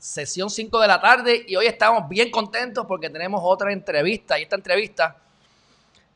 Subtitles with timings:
[0.00, 4.42] sesión 5 de la tarde y hoy estamos bien contentos porque tenemos otra entrevista y
[4.42, 5.18] esta entrevista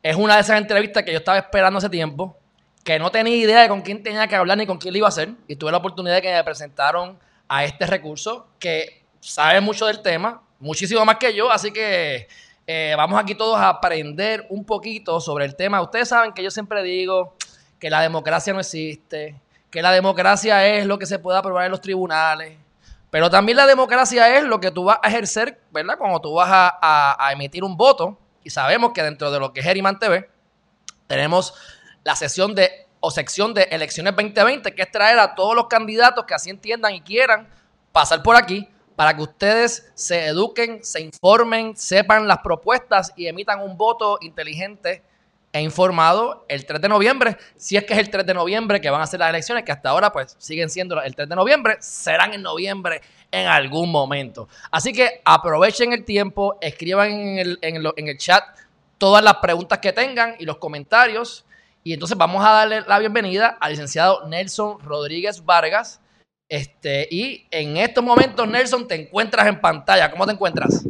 [0.01, 2.35] es una de esas entrevistas que yo estaba esperando hace tiempo,
[2.83, 5.07] que no tenía idea de con quién tenía que hablar ni con quién le iba
[5.07, 9.61] a hacer y tuve la oportunidad de que me presentaron a este recurso que sabe
[9.61, 12.27] mucho del tema, muchísimo más que yo, así que
[12.65, 15.79] eh, vamos aquí todos a aprender un poquito sobre el tema.
[15.79, 17.35] Ustedes saben que yo siempre digo
[17.79, 19.35] que la democracia no existe,
[19.69, 22.57] que la democracia es lo que se puede aprobar en los tribunales,
[23.15, 25.97] pero también la democracia es lo que tú vas a ejercer, ¿verdad?
[25.97, 29.65] Cuando tú vas a, emitir un voto, y sabemos que dentro de lo que es
[29.65, 30.29] Geriman TV,
[31.07, 31.53] tenemos
[32.03, 36.25] la sesión de o sección de elecciones 2020, que es traer a todos los candidatos
[36.25, 37.47] que así entiendan y quieran
[37.93, 38.67] pasar por aquí
[38.97, 45.03] para que ustedes se eduquen, se informen, sepan las propuestas y emitan un voto inteligente
[45.55, 48.89] he informado el 3 de noviembre, si es que es el 3 de noviembre que
[48.89, 51.77] van a ser las elecciones, que hasta ahora pues siguen siendo el 3 de noviembre,
[51.79, 54.49] serán en noviembre en algún momento.
[54.69, 58.43] Así que aprovechen el tiempo, escriban en el, en el chat
[58.97, 61.45] todas las preguntas que tengan y los comentarios.
[61.85, 66.01] Y entonces vamos a darle la bienvenida al licenciado Nelson Rodríguez Vargas.
[66.49, 70.11] Este, y en estos momentos, Nelson, te encuentras en pantalla.
[70.11, 70.85] ¿Cómo te encuentras?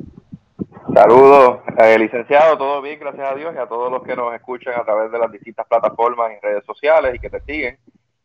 [0.95, 4.79] Saludos, eh, licenciado, todo bien, gracias a Dios, y a todos los que nos escuchan
[4.79, 7.77] a través de las distintas plataformas y redes sociales y que te siguen.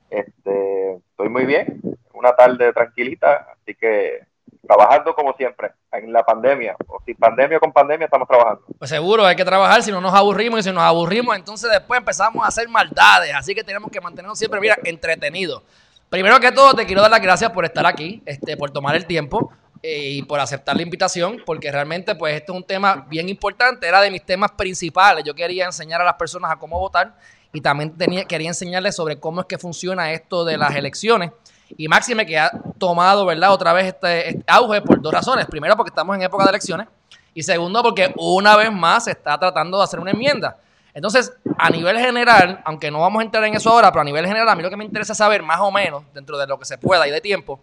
[0.08, 1.80] Este, estoy muy bien,
[2.12, 4.20] una tarde tranquilita, así que
[4.64, 8.62] trabajando como siempre, en la pandemia, o sin pandemia o con pandemia estamos trabajando.
[8.78, 11.98] Pues seguro, hay que trabajar, si no nos aburrimos, y si nos aburrimos, entonces después
[11.98, 15.64] empezamos a hacer maldades, así que tenemos que mantenernos siempre, mira, entretenidos.
[16.08, 19.06] Primero que todo, te quiero dar las gracias por estar aquí, este, por tomar el
[19.06, 19.50] tiempo.
[19.82, 23.88] Eh, y por aceptar la invitación, porque realmente pues este es un tema bien importante,
[23.88, 25.24] era de mis temas principales.
[25.24, 27.16] Yo quería enseñar a las personas a cómo votar
[27.50, 31.32] y también tenía, quería enseñarles sobre cómo es que funciona esto de las elecciones.
[31.78, 35.46] Y Máxime que ha tomado, ¿verdad?, otra vez este, este, auge por dos razones.
[35.46, 36.88] Primero, porque estamos en época de elecciones.
[37.32, 40.58] Y segundo, porque una vez más se está tratando de hacer una enmienda.
[40.92, 44.26] Entonces, a nivel general, aunque no vamos a entrar en eso ahora, pero a nivel
[44.26, 46.64] general, a mí lo que me interesa saber, más o menos, dentro de lo que
[46.64, 47.60] se pueda y de tiempo,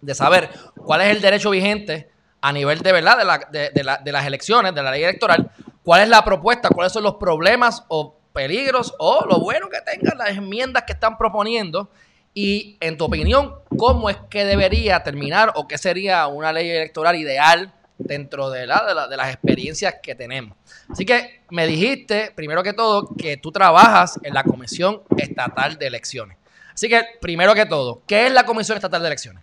[0.00, 2.10] de saber cuál es el derecho vigente
[2.40, 5.50] a nivel de verdad de, las elecciones, de la ley electoral,
[5.82, 10.18] cuál es la propuesta, cuáles son los problemas o peligros o lo bueno que tengan
[10.18, 11.90] las enmiendas que están proponiendo
[12.34, 17.16] y en tu opinión, cómo es que debería terminar o qué sería una ley electoral
[17.16, 20.56] ideal dentro de, la, de, las experiencias que tenemos.
[20.90, 25.86] Así que me dijiste, primero que todo, que tú trabajas en la Comisión Estatal de
[25.86, 26.36] Elecciones.
[26.74, 29.42] Así que, primero que todo, ¿qué es la Comisión Estatal de Elecciones?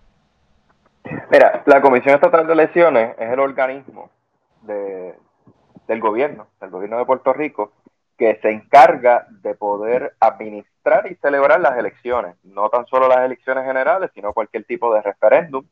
[1.34, 4.12] Mira, la Comisión Estatal de Elecciones es el organismo
[4.62, 5.16] de,
[5.88, 7.72] del gobierno, del gobierno de Puerto Rico,
[8.16, 13.66] que se encarga de poder administrar y celebrar las elecciones, no tan solo las elecciones
[13.66, 15.66] generales, sino cualquier tipo de referéndum,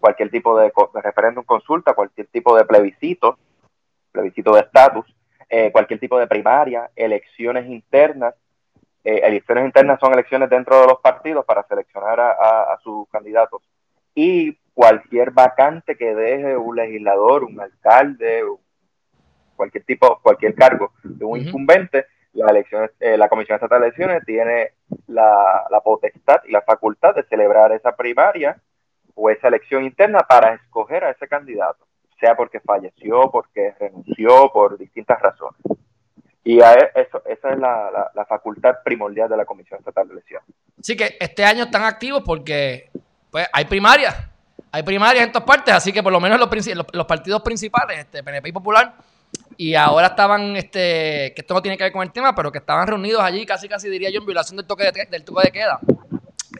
[0.00, 3.38] cualquier tipo de, referéndum consulta, cualquier tipo de plebiscito,
[4.10, 5.06] plebiscito de estatus,
[5.48, 8.34] eh, cualquier tipo de primaria, elecciones internas.
[9.04, 13.62] Eh, elecciones internas son elecciones dentro de los partidos para seleccionar a sus candidatos
[14.14, 18.42] y cualquier vacante que deje un legislador, un alcalde,
[19.56, 24.24] cualquier tipo, cualquier cargo de un incumbente, la, elección, eh, la Comisión Estatal de Elecciones
[24.24, 24.72] tiene
[25.06, 28.60] la, potestad y la facultad de celebrar esa primaria
[29.14, 31.86] o esa elección interna para escoger a ese candidato,
[32.18, 35.60] sea porque falleció, porque renunció, por distintas razones.
[36.44, 40.48] Y e, eso, esa es la, la, facultad primordial de la Comisión Estatal de Elecciones.
[40.80, 42.90] Sí que este año están activos porque
[43.30, 44.31] pues hay primarias.
[44.72, 46.48] Hay primarias en todas partes, así que por lo menos los,
[46.92, 48.94] los, partidos principales, este, PNP y Popular,
[49.58, 52.58] y ahora estaban, este, que esto no tiene que ver con el tema, pero que
[52.58, 55.52] estaban reunidos allí, casi casi diría yo, en violación del toque de, del toque de
[55.52, 55.78] queda,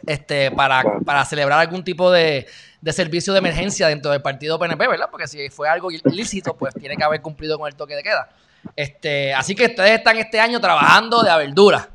[0.05, 2.45] este, para, para celebrar algún tipo de,
[2.81, 5.07] de servicio de emergencia dentro del partido PNP, ¿verdad?
[5.09, 8.29] Porque si fue algo ilícito, pues tiene que haber cumplido con el toque de queda.
[8.75, 11.89] Este, así que ustedes están este año trabajando de abertura.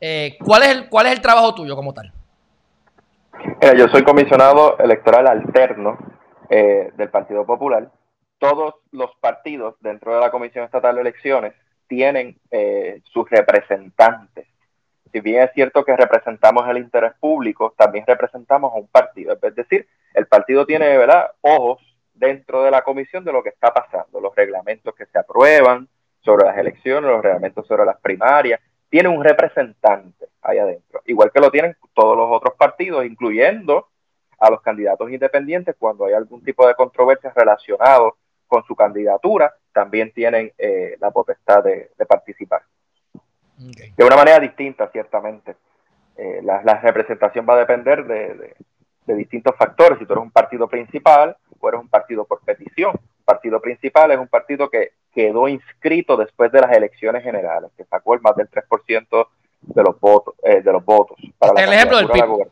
[0.00, 2.12] Eh, ¿cuál, es el, ¿Cuál es el trabajo tuyo como tal?
[3.76, 5.98] Yo soy comisionado electoral alterno
[6.48, 7.90] eh, del Partido Popular.
[8.38, 11.54] Todos los partidos dentro de la Comisión Estatal de Elecciones
[11.86, 14.46] tienen eh, sus representantes.
[15.12, 19.38] Si bien es cierto que representamos el interés público, también representamos a un partido.
[19.40, 21.30] Es decir, el partido tiene ¿verdad?
[21.40, 21.78] ojos
[22.14, 25.88] dentro de la comisión de lo que está pasando, los reglamentos que se aprueban
[26.20, 28.60] sobre las elecciones, los reglamentos sobre las primarias.
[28.88, 33.88] Tiene un representante ahí adentro, igual que lo tienen todos los otros partidos, incluyendo
[34.38, 40.12] a los candidatos independientes cuando hay algún tipo de controversia relacionado con su candidatura, también
[40.12, 42.62] tienen eh, la potestad de, participar.
[43.56, 45.56] De una manera distinta, ciertamente.
[46.16, 48.54] Eh, la, representación va a depender de,
[49.14, 49.98] distintos factores.
[49.98, 52.92] Si tú eres un partido principal o eres un partido por petición.
[52.92, 57.84] Un partido principal es un partido que quedó inscrito después de las elecciones generales, que
[57.84, 59.26] sacó el más del 3%
[59.66, 60.34] de los votos.
[60.42, 62.48] Eh, de los votos para el ejemplo del PIB.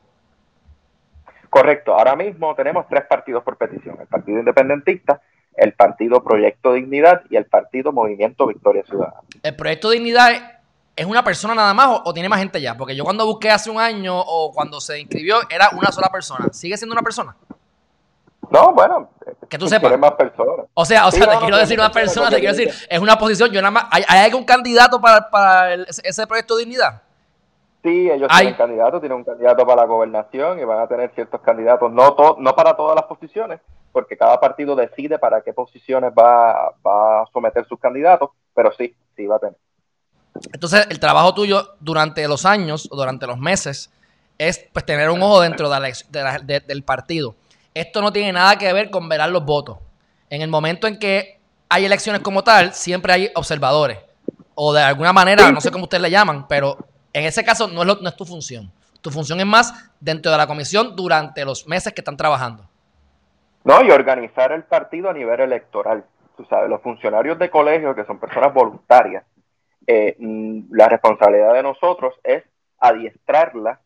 [1.53, 1.95] Correcto.
[1.95, 3.99] Ahora mismo tenemos tres partidos por petición.
[4.01, 5.21] El Partido Independentista,
[5.55, 9.21] el Partido Proyecto Dignidad y el Partido Movimiento Victoria Ciudadana.
[9.43, 10.61] ¿El Proyecto Dignidad
[10.97, 12.75] es una persona nada más o, tiene más gente ya?
[12.77, 16.49] Porque yo cuando busqué hace un año o cuando se inscribió era una sola persona.
[16.53, 17.37] ¿Sigue siendo una persona?
[18.53, 19.09] No, bueno.
[19.49, 19.99] Que tú sepas.
[19.99, 20.67] más personas.
[20.75, 23.51] O sea, o sea, te quiero decir una persona, te quiero decir, es una posición,
[23.51, 27.03] yo nada más, ¿hay, algún candidato para, ese proyecto de dignidad?
[27.83, 31.41] Sí, ellos tienen candidatos, tienen un candidato para la gobernación y van a tener ciertos
[31.41, 33.61] candidatos, no, no para todas las posiciones,
[33.91, 39.27] porque cada partido decide para qué posiciones va, a someter sus candidatos, pero sí, sí
[39.27, 39.57] va a tener.
[40.53, 43.91] Entonces, el trabajo tuyo durante los años o durante los meses
[44.39, 47.35] es pues tener un ojo dentro del partido.
[47.75, 49.79] Esto no tiene nada que ver con velar los votos.
[50.29, 51.39] En el momento en que
[51.69, 53.99] hay elecciones como tal, siempre hay observadores.
[54.55, 56.77] O de alguna manera, no sé cómo ustedes le llaman, pero
[57.13, 58.71] en ese caso no es, no es tu función.
[59.01, 62.65] Tu función es más dentro de la comisión durante los meses que están trabajando.
[63.65, 66.05] No, y organizar el partido a nivel electoral.
[66.37, 69.25] Tú sabes, los funcionarios de colegio, que son personas voluntarias,
[69.87, 72.45] eh, mm, la responsabilidad de nosotros es
[72.79, 73.81] adiestrarla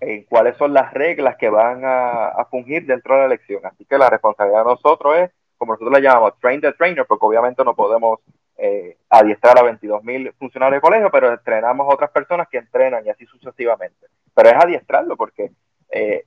[0.00, 3.64] en cuáles son las reglas que van a, fungir dentro de la elección.
[3.64, 7.26] Así que la responsabilidad de nosotros es, como nosotros le llamamos, train the trainer, porque
[7.26, 8.20] obviamente no podemos
[8.58, 13.04] eh, adiestrar a 22 mil funcionarios de colegio, pero entrenamos a otras personas que entrenan
[13.06, 14.06] y así sucesivamente.
[14.34, 15.50] Pero es adiestrarlo porque
[15.90, 16.24] eh,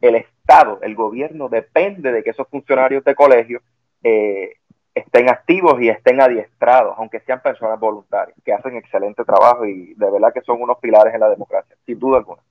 [0.00, 3.60] el, Estado, el gobierno depende de que esos funcionarios de colegio
[4.02, 4.54] eh,
[4.94, 10.10] estén activos y estén adiestrados, aunque sean personas voluntarias, que hacen excelente trabajo y de
[10.10, 12.42] verdad que son unos pilares en la democracia, sin duda alguna.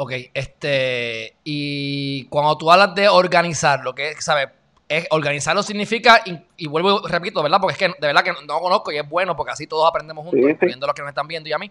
[0.00, 4.48] Ok, este, y cuando tú hablas de organizar, lo que, ¿sabes?
[4.88, 6.22] Es, organizarlo significa,
[6.56, 7.58] y, vuelvo y repito, ¿verdad?
[7.60, 10.24] Porque es que de verdad que no, conozco y es bueno porque así todos aprendemos
[10.24, 11.68] juntos, incluyendo los que nos están viendo y a mí.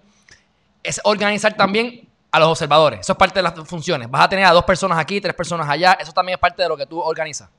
[0.84, 3.00] Es organizar también a los observadores.
[3.00, 4.12] Eso es parte de las funciones.
[4.12, 5.94] Vas a tener a dos personas aquí, tres personas allá.
[5.94, 7.50] Eso también es parte de lo que tú organizas.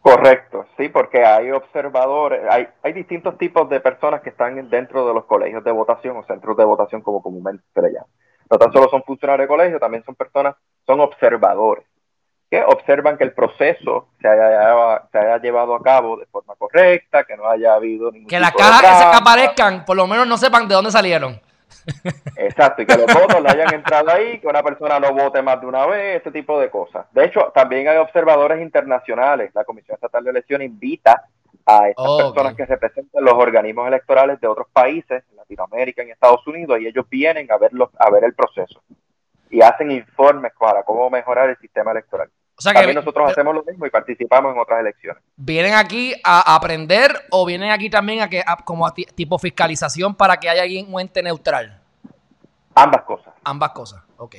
[0.00, 5.12] Correcto, sí, porque hay observadores, hay, hay distintos tipos de personas que están dentro de
[5.12, 8.06] los colegios de votación o centros de votación como comúnmente se le llama.
[8.50, 10.54] No tan solo son funcionarios de colegio, también son personas,
[10.86, 11.84] son observadores,
[12.50, 17.24] que observan que el proceso se haya, se haya llevado a cabo de forma correcta,
[17.24, 20.68] que no haya habido ningún Que las cajas que aparezcan, por lo menos no sepan
[20.68, 21.40] de dónde salieron.
[22.36, 25.60] Exacto, y que los votos le hayan entrado ahí, que una persona no vote más
[25.60, 27.06] de una vez, ese tipo de cosas.
[27.12, 29.50] De hecho, también hay observadores internacionales.
[29.54, 31.24] La Comisión Estatal de Elecciones invita
[31.64, 36.46] a estas personas que representan los organismos electorales de otros países, en Latinoamérica, en Estados
[36.46, 38.82] Unidos, y ellos vienen a, verlos, a ver el proceso
[39.50, 42.28] y hacen informes para cómo mejorar el sistema electoral.
[42.58, 45.22] O sea También nosotros hacemos lo mismo y participamos en otras elecciones.
[45.36, 50.38] ¿Vienen aquí a aprender o vienen aquí también a que como a tipo fiscalización para
[50.38, 51.80] que haya alguien un ente neutral?
[52.74, 53.34] Ambas cosas.
[53.44, 54.36] Ambas cosas, ok.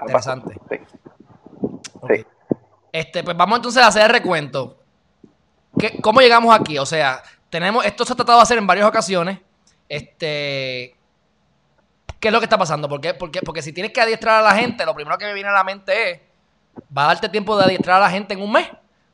[0.00, 0.56] Interesante.
[2.08, 2.26] sí.
[2.92, 4.78] Este, pues vamos entonces a hacer el recuento.
[6.02, 6.78] ¿Cómo llegamos aquí?
[6.78, 9.38] O sea, tenemos, esto se ha tratado de hacer en varias ocasiones.
[9.88, 10.96] Este,
[12.18, 12.88] ¿Qué es lo que está pasando?
[12.88, 13.00] ¿Por?
[13.18, 15.52] Porque, porque si tienes que adiestrar a la gente, lo primero que me viene a
[15.52, 16.20] la mente es
[16.96, 18.68] va a darte tiempo de adiestrar a la gente en un mes.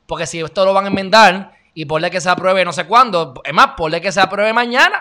[0.06, 3.34] Porque si esto lo van a enmendar y ponle que se apruebe no sé cuándo,
[3.44, 5.00] es más, ponle que se apruebe mañana.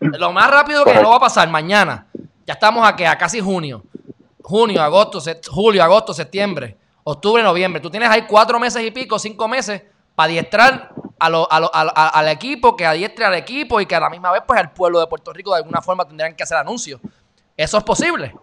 [0.00, 2.06] Lo más rápido que no va a pasar, mañana.
[2.46, 3.82] Ya estamos aquí, a casi junio.
[4.42, 7.80] Junio, agosto, julio, agosto, septiembre, octubre, noviembre.
[7.80, 9.82] Tú tienes ahí cuatro meses y pico, cinco meses
[10.18, 14.58] para adiestrar al equipo, que adiestre al equipo y que a la misma vez, pues
[14.58, 17.00] al pueblo de Puerto Rico de alguna forma tendrían que hacer anuncios.
[17.56, 18.34] ¿Eso es posible?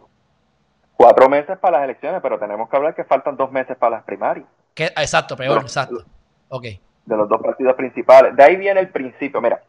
[0.96, 4.06] Cuatro meses para las elecciones, pero tenemos que hablar que faltan dos meses para las
[4.06, 4.48] primarias.
[4.74, 6.06] Exacto, peor, exacto.
[6.48, 6.64] Ok.
[6.64, 8.34] De los dos partidos principales.
[8.38, 9.42] De ahí viene el principio.
[9.42, 9.62] Mira,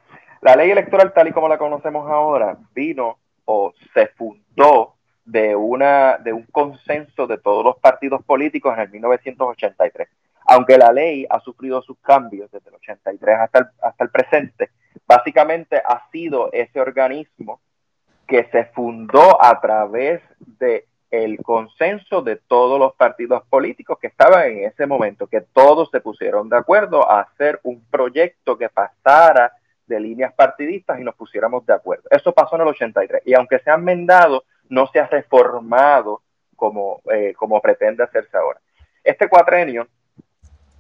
[0.43, 4.95] la ley electoral tal y como la conocemos ahora vino o se fundó
[5.25, 10.09] de, una, de un consenso de todos los partidos políticos en el 1983.
[10.49, 14.71] Aunque la ley ha sufrido sus cambios desde el 83 hasta el, hasta el presente,
[15.07, 17.61] básicamente ha sido ese organismo
[18.27, 24.51] que se fundó a través de el consenso de todos los partidos políticos que estaban
[24.51, 29.53] en ese momento, que todos se pusieron de acuerdo a hacer un proyecto que pasara
[29.87, 32.05] de líneas partidistas y nos pusiéramos de acuerdo.
[32.11, 36.23] Eso pasó en el 83 y aunque se ha enmendado, no se ha reformado
[36.57, 38.61] como, eh, como pretende hacerse ahora.
[39.05, 39.87] Este cuatrenio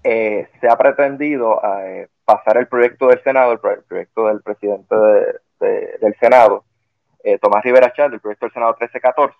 [0.08, 4.94] eh, se ha pretendido eh, pasar el proyecto del Senado, el, proyecto del presidente
[5.58, 6.64] del Senado,
[7.40, 9.36] Tomás Rivera Chávez, el proyecto del Senado 1314,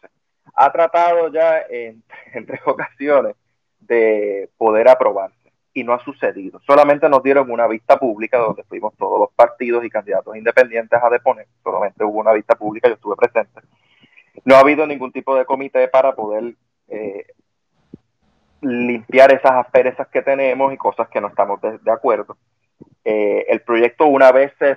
[0.55, 2.03] ha tratado ya en,
[2.35, 3.37] en tres ocasiones
[3.81, 5.37] de poder aprobarse
[5.73, 6.61] y no ha sucedido.
[6.67, 11.11] Solamente nos dieron una vista pública donde fuimos todos los partidos y candidatos independientes a
[11.11, 11.47] deponer.
[11.63, 13.61] Solamente hubo una vista pública, yo estuve presente.
[14.45, 16.55] No ha habido ningún tipo de comité para poder
[16.89, 17.27] eh,
[18.61, 22.37] limpiar esas asperezas que tenemos y cosas que no estamos de, acuerdo.
[23.05, 24.77] Eh, el proyecto una vez se,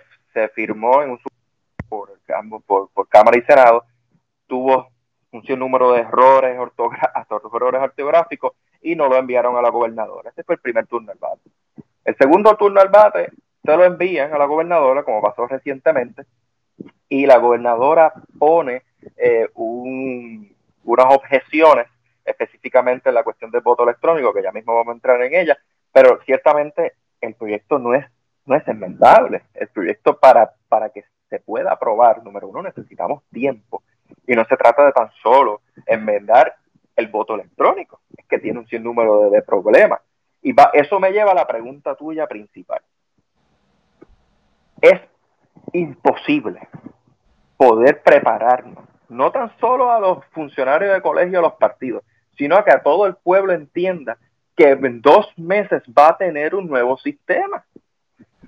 [0.50, 1.19] firmó en un
[1.89, 2.12] por,
[2.65, 3.83] por, por Cámara y Senado,
[4.48, 4.89] tuvo
[5.31, 10.29] un número de errores, errores ortográficos y no lo enviaron a la gobernadora.
[10.29, 11.50] Ese fue el primer turno al bate.
[12.05, 13.31] El segundo turno al bate
[13.63, 16.24] se lo envían a la gobernadora, como pasó recientemente,
[17.07, 18.83] y la gobernadora pone
[19.17, 21.88] eh, unas objeciones
[22.29, 25.57] específicamente en la cuestión del voto electrónico, que ya mismo vamos a entrar en ella,
[25.91, 28.05] pero ciertamente el proyecto no es,
[28.45, 29.43] no es enmendable.
[29.53, 33.83] El proyecto para, para que se pueda aprobar, número uno, necesitamos tiempo.
[34.25, 36.55] Y no se trata de tan solo enmendar
[36.95, 40.01] el voto electrónico, es que tiene un sinnúmero de, de problemas.
[40.41, 42.81] Y va, eso me lleva a la pregunta tuya principal.
[44.81, 45.00] Es
[45.74, 46.67] imposible
[47.57, 52.03] poder prepararnos, no tan solo a los funcionarios de colegio, a los partidos,
[52.39, 54.17] sino a que todo el pueblo entienda
[54.55, 57.65] que en dos meses va a tener un nuevo sistema.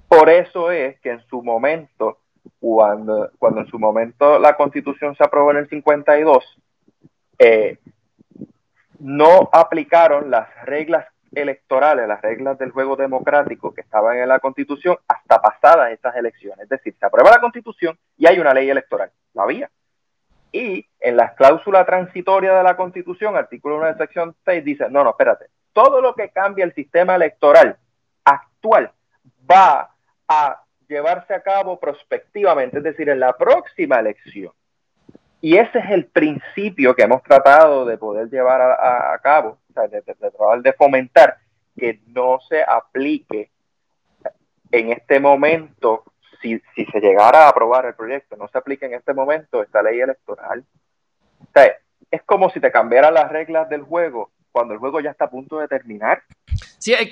[0.08, 2.20] Por eso es que en su momento,
[2.60, 6.58] cuando, cuando en su momento la constitución se aprobó en el 52,
[7.38, 7.80] eh,
[9.00, 14.98] no aplicaron las reglas electorales, las reglas del juego democrático que estaban en la constitución
[15.08, 16.64] hasta pasadas estas elecciones.
[16.64, 19.12] Es decir, se aprueba la constitución y hay una ley electoral.
[19.34, 19.70] No había.
[20.52, 25.04] Y en la cláusula transitoria de la constitución, artículo 1 de sección 6, dice, no,
[25.04, 27.78] no, espérate, todo lo que cambia el sistema electoral
[28.24, 28.92] actual
[29.50, 29.92] va
[30.28, 34.52] a llevarse a cabo prospectivamente, es decir, en la próxima elección.
[35.40, 40.62] Y ese es el principio que hemos tratado de poder llevar a, cabo, de, tratar
[40.62, 41.38] de fomentar
[41.76, 43.50] que no se aplique
[44.72, 46.04] en este momento,
[46.42, 49.82] si, si se llegara a aprobar el proyecto, no se aplique en este momento esta
[49.82, 50.64] ley electoral.
[51.42, 51.76] O sea,
[52.10, 55.30] es como si te cambiaran las reglas del juego cuando el juego ya está a
[55.30, 56.24] punto de terminar.
[56.78, 57.10] Sí, el,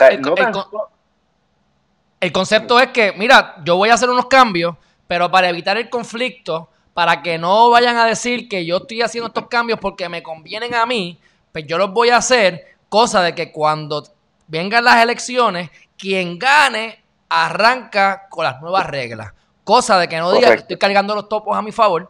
[2.19, 4.75] el concepto es que, mira, yo voy a hacer unos cambios,
[5.07, 9.27] pero para evitar el conflicto, para que no vayan a decir que yo estoy haciendo
[9.27, 11.19] estos cambios porque me convienen a mí,
[11.53, 14.03] pues yo los voy a hacer, cosa de que cuando
[14.48, 16.99] vengan las elecciones, quien gane
[17.29, 19.33] arranca con las nuevas reglas.
[19.63, 22.09] Cosa de que no diga que estoy cargando los topos a mi favor,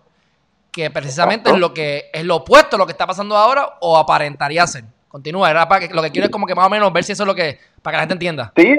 [0.72, 3.98] que precisamente es lo que es lo opuesto a lo que está pasando ahora o
[3.98, 4.86] aparentaría ser.
[5.10, 7.12] Continúa, era para que, lo que quiero es como que más o menos ver si
[7.12, 8.54] eso es lo que, para que la gente entienda.
[8.56, 8.78] Sí,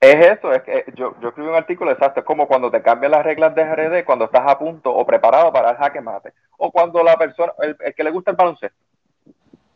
[0.00, 3.12] es eso, es que yo, yo escribí un artículo exacto, es como cuando te cambian
[3.12, 6.70] las reglas de RD cuando estás a punto o preparado para el jaque mate, o
[6.70, 8.78] cuando la persona, el, que le gusta el baloncesto,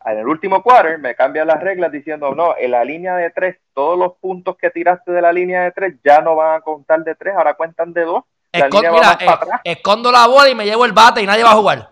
[0.05, 3.57] en el último quarter me cambian las reglas diciendo, no, en la línea de tres,
[3.73, 7.03] todos los puntos que tiraste de la línea de tres ya no van a contar
[7.03, 8.23] de tres, ahora cuentan de dos.
[8.51, 9.17] La mira,
[9.63, 11.89] eh, escondo la bola y me llevo el bate y nadie va a jugar.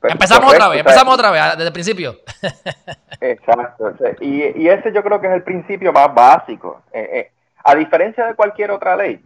[0.00, 2.16] Pues, empezamos otra vez, empezamos otra vez, desde el principio.
[3.20, 3.92] Exacto.
[4.20, 6.82] Y, y, ese yo creo que es el principio más básico.
[6.92, 7.32] Eh, eh,
[7.64, 9.20] a diferencia de cualquier otra ley,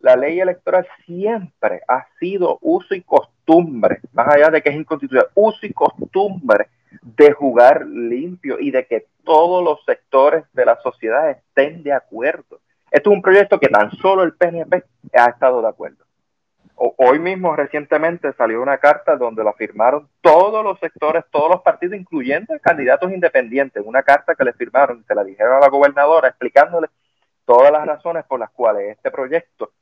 [0.00, 5.30] la ley electoral siempre ha sido uso y costumbre, más allá de que es inconstitucional,
[5.34, 6.68] uso y costumbre
[7.02, 12.60] de jugar limpio y de que todos los sectores de la sociedad estén de acuerdo.
[12.90, 14.84] Esto es un proyecto que tan solo el PNP
[15.14, 16.06] ha estado de acuerdo
[16.76, 21.96] hoy mismo recientemente salió una carta donde la firmaron todos los sectores, todos los partidos,
[21.96, 26.88] incluyendo candidatos independientes, una carta que le firmaron, se la dijeron a la gobernadora explicándole
[27.44, 29.72] todas las razones por las cuales este proyecto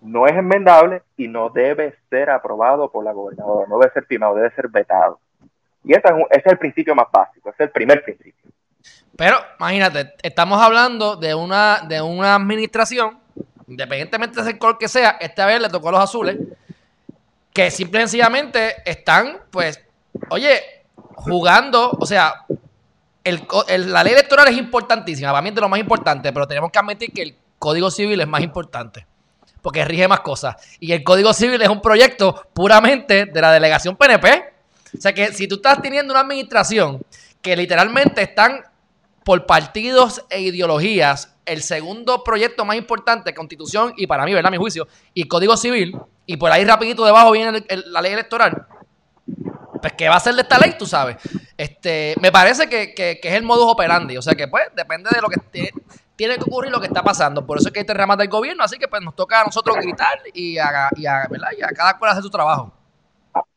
[0.00, 4.34] no es enmendable y no debe ser aprobado por la gobernadora, no debe ser firmado,
[4.34, 5.20] debe ser vetado.
[5.84, 8.50] Y ese es, el principio más básico, ese es el primer principio.
[9.16, 13.18] Pero imagínate, estamos hablando de una, de una administración
[13.68, 16.38] independientemente del color que sea, esta vez le tocó a los azules,
[17.52, 19.84] que simple y sencillamente están, pues,
[20.30, 20.60] oye,
[21.14, 22.46] jugando, o sea,
[23.24, 26.78] la ley electoral es importantísima, para mí es de lo más importante, pero tenemos que
[26.78, 29.06] admitir que el Código Civil es más importante,
[29.62, 30.56] porque rige más cosas.
[30.80, 34.54] Y el Código Civil es un proyecto puramente de la delegación PNP.
[34.96, 37.02] O sea que si tú estás teniendo una administración
[37.42, 38.64] que literalmente están
[39.24, 44.50] por partidos e ideologías, el segundo proyecto más importante, Constitución, y para mí, ¿verdad?
[44.50, 48.66] Mi juicio, y Código Civil, y por ahí rapidito debajo viene la ley electoral,
[49.80, 50.74] pues ¿qué va a ser de esta ley?
[50.78, 51.16] Tú sabes.
[51.56, 55.28] Este, me parece que, es el modus operandi, o sea que pues depende de lo
[55.28, 55.72] que
[56.18, 57.46] tiene que ocurrir lo que está pasando.
[57.46, 59.44] Por eso es que hay este ramas del gobierno, así que pues nos toca a
[59.44, 62.72] nosotros gritar y a, y a, y a cada cual hacer su trabajo.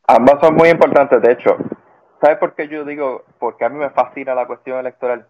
[0.06, 1.58] Ambas son muy importantes, de hecho.
[2.22, 3.25] ¿Sabes por qué yo digo?
[3.39, 5.27] Porque a mí me fascina la cuestión electoral.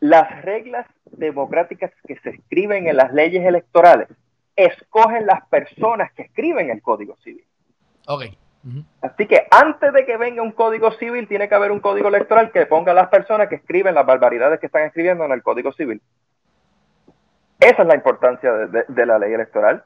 [0.00, 4.08] Las reglas democráticas que se escriben en las leyes electorales
[4.56, 7.46] escogen las personas que escriben el Código Civil.
[9.00, 12.50] Así que antes de que venga un código civil, tiene que haber un código electoral
[12.52, 15.72] que ponga a las personas que escriben las barbaridades que están escribiendo en el código
[15.72, 16.02] civil.
[17.58, 19.84] Esa es la importancia de, la ley electoral.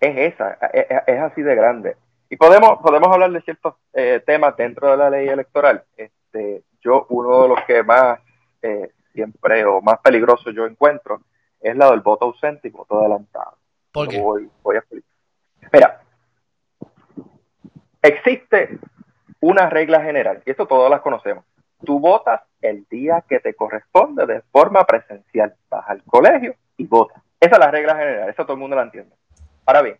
[0.00, 1.96] Es esa, es, así de grande.
[2.28, 5.84] Y podemos, podemos hablar de ciertos eh, temas dentro de la ley electoral.
[5.96, 8.18] Este, yo, uno de los que más
[8.62, 11.20] eh, siempre o más peligroso yo encuentro
[11.60, 13.56] es la del voto ausente y voto adelantado.
[13.92, 14.20] ¿Por qué?
[14.20, 15.10] Voy, voy a explicar.
[15.72, 16.01] Mira,
[18.02, 18.78] Existe
[19.40, 21.44] una regla general, y esto todos las conocemos.
[21.84, 25.54] Tú votas el día que te corresponde de forma presencial.
[25.68, 27.22] Vas al colegio y votas.
[27.40, 29.14] Esa es la regla general, eso todo el mundo la entiende.
[29.66, 29.96] Ahora bien,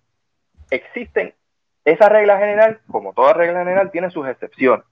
[0.71, 1.35] existen,
[1.85, 4.85] esa regla general, como toda regla general, tiene sus excepciones.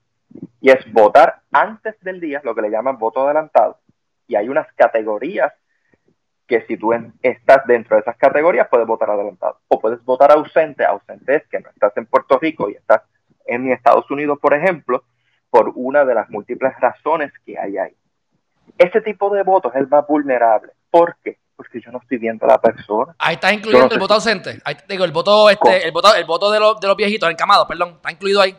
[0.60, 3.78] Y es votar antes del día, lo que le llaman voto adelantado.
[4.26, 5.52] Y hay unas categorías
[6.50, 6.92] que si tú
[7.22, 10.84] estás dentro de esas categorías puedes votar adelantado o puedes votar ausente.
[10.84, 13.02] Ausente es que no estás en Puerto Rico y estás
[13.46, 15.04] en Estados Unidos, por ejemplo,
[15.48, 17.94] por una de las múltiples razones que hay ahí.
[18.76, 20.72] Ese tipo de voto es el más vulnerable.
[20.90, 21.38] ¿Por qué?
[21.54, 23.14] Porque yo no estoy viendo a la persona.
[23.20, 24.58] Ahí está incluyendo el voto ausente.
[24.64, 27.68] Ahí, digo, el voto, este, el voto, el voto de, los, de los viejitos, encamados,
[27.68, 28.56] perdón, está incluido ahí.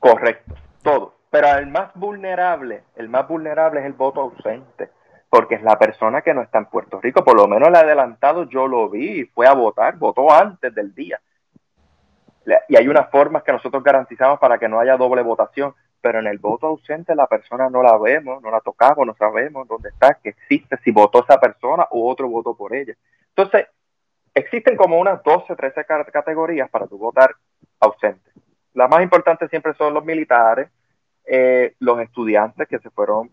[0.00, 1.14] Correcto, todo.
[1.30, 4.90] Pero el más vulnerable, el más vulnerable es el voto ausente
[5.30, 7.24] porque es la persona que no está en Puerto Rico.
[7.24, 11.20] Por lo menos el adelantado yo lo vi fue a votar, votó antes del día.
[12.68, 16.26] Y hay unas formas que nosotros garantizamos para que no haya doble votación, pero en
[16.26, 20.14] el voto ausente la persona no la vemos, no la tocamos, no sabemos dónde está,
[20.14, 22.94] que existe, si votó esa persona o otro votó por ella.
[23.36, 23.66] Entonces,
[24.32, 27.34] existen como unas 12, 13 categorías para tu votar
[27.80, 28.30] ausente.
[28.72, 30.70] Las más importantes siempre son los militares,
[31.26, 33.30] eh, los estudiantes que se fueron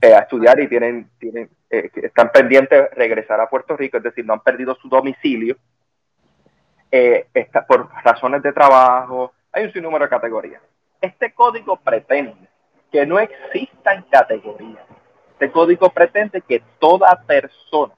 [0.00, 4.02] eh, a estudiar y tienen, tienen eh, están pendientes de regresar a Puerto Rico, es
[4.02, 5.56] decir, no han perdido su domicilio
[6.92, 10.62] eh, está, por razones de trabajo, hay un sinnúmero de categorías.
[11.00, 12.48] Este código pretende
[12.92, 14.84] que no existan categorías.
[15.32, 17.94] Este código pretende que toda persona,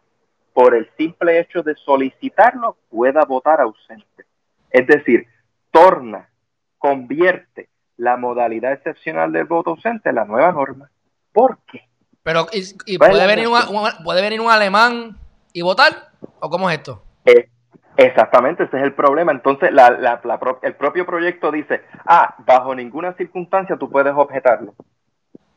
[0.53, 4.25] por el simple hecho de solicitarlo, pueda votar ausente.
[4.71, 5.27] Es decir,
[5.73, 6.31] torna,
[6.79, 10.89] convierte la modalidad excepcional del voto ausente en la nueva norma.
[11.35, 11.81] ¿Por qué?
[12.23, 13.59] Pero, ¿y, puede, venir un,
[14.03, 15.19] puede venir un alemán
[15.53, 16.13] y votar?
[16.41, 17.03] ¿O cómo es esto?
[17.27, 17.51] Eh,
[17.99, 19.33] exactamente, ese es el problema.
[19.33, 20.21] Entonces, la,
[20.63, 24.75] el propio proyecto dice, ah, bajo ninguna circunstancia tú puedes objetarlo.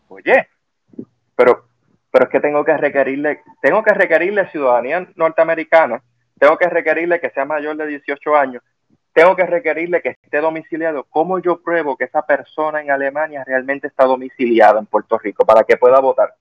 [0.09, 0.49] Oye,
[1.35, 1.67] pero,
[2.11, 6.01] pero es que tengo que requerirle, tengo que requerirle ciudadanía norteamericana,
[6.39, 8.63] tengo que requerirle que sea mayor de 18 años,
[9.17, 11.03] tengo que requerirle que esté domiciliado.
[11.09, 15.63] ¿Cómo yo pruebo que esa persona en Alemania realmente está domiciliada en Puerto Rico para
[15.63, 16.35] que pueda votar?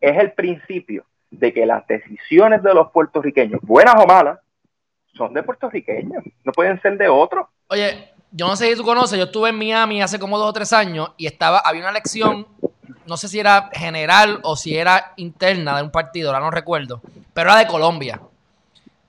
[0.00, 4.38] Es el principio de que las decisiones de los puertorriqueños, buenas o malas,
[5.12, 7.48] son de puertorriqueños, no pueden ser de otros.
[7.66, 10.52] Oye, yo no sé si tú conoces, yo estuve en Miami hace como dos o
[10.52, 12.46] tres años y estaba, había una elección,
[13.08, 17.02] no sé si era general o si era interna de un partido, ahora no recuerdo,
[17.32, 18.20] pero era de Colombia.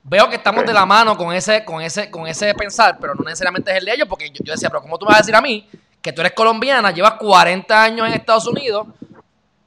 [0.08, 3.24] Veo que estamos de la mano con ese, con ese, con ese pensar, pero no
[3.24, 5.34] necesariamente es el de ellos, porque yo, decía, pero ¿cómo tú me vas a decir
[5.34, 5.68] a mí
[6.00, 8.86] que tú eres colombiana, llevas 40 años en Estados Unidos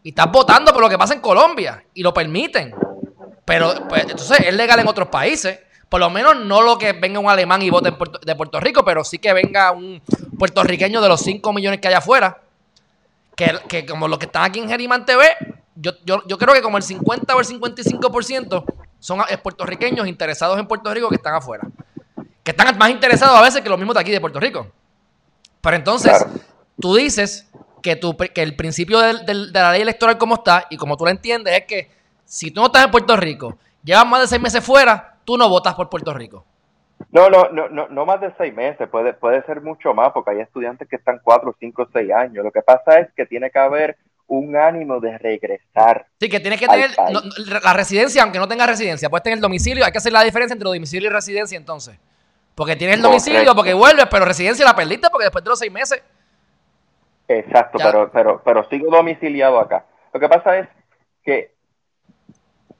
[0.01, 2.73] y estás votando por lo que pasa en Colombia y lo permiten?
[3.43, 5.59] Pero pues, entonces es legal en otros países.
[5.89, 7.91] Por lo menos no lo que venga un alemán y vote
[8.23, 10.01] de Puerto Rico, pero sí que venga un
[10.37, 12.39] puertorriqueño de los 5 millones que hay afuera.
[13.35, 15.25] Que, que como los que están aquí en Geriman TV,
[15.75, 18.63] yo, yo, yo creo que como el 50 o el 55%
[18.99, 21.67] son puertorriqueños interesados en Puerto Rico que están afuera.
[22.43, 24.67] Que están más interesados a veces que los mismos de aquí de Puerto Rico.
[25.61, 26.25] Pero entonces,
[26.79, 27.49] tú dices
[27.81, 31.11] que, tu, que el principio de, la ley electoral como está, y como tú lo
[31.11, 31.91] entiendes, es que
[32.25, 35.49] si tú no estás en Puerto Rico, llevas más de seis meses fuera, tú no
[35.49, 36.45] votas por Puerto Rico.
[37.11, 40.31] No, no, no, no, no más de seis meses, puede, puede ser mucho más, porque
[40.31, 42.43] hay estudiantes que están cuatro, cinco, seis años.
[42.43, 43.97] Lo que pasa es que tiene que haber
[44.29, 46.07] un ánimo de regresar.
[46.19, 46.91] Sí, que tienes que tener
[47.63, 50.53] la residencia, aunque no tenga residencia, puedes tener el domicilio, hay que hacer la diferencia
[50.53, 51.99] entre domicilio y residencia entonces.
[52.55, 55.71] Porque tienes el domicilio, porque vuelves, pero residencia la perdiste porque después de los seis
[55.71, 56.03] meses.
[57.27, 59.85] Exacto, pero, pero, pero sigo domiciliado acá.
[60.13, 60.67] Lo que pasa es
[61.23, 61.53] que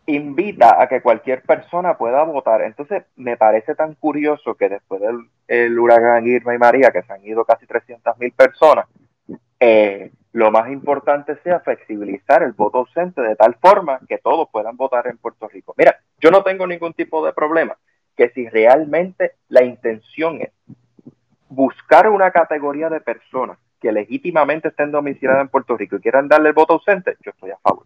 [0.08, 2.62] invita a que cualquier persona pueda votar.
[2.62, 7.14] Entonces, me parece tan curioso que después del el huracán Irma y María, que se
[7.14, 8.86] han ido casi 300 mil personas,
[9.60, 14.78] eh, lo más importante sea flexibilizar el voto ausente de tal forma que todos puedan
[14.78, 15.74] votar en Puerto Rico.
[15.78, 17.78] Mira, yo no tengo ningún tipo de problema
[18.15, 20.52] que si realmente la intención es
[21.48, 26.50] buscar una categoría de personas que legítimamente estén domiciliadas en Puerto Rico y quieran darle
[26.50, 27.86] el voto ausente, yo estoy a favor.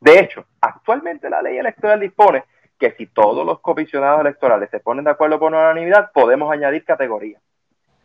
[0.00, 2.44] De hecho, actualmente la ley electoral dispone
[2.78, 7.42] que si todos los comisionados electorales se ponen de acuerdo por unanimidad, podemos añadir categorías.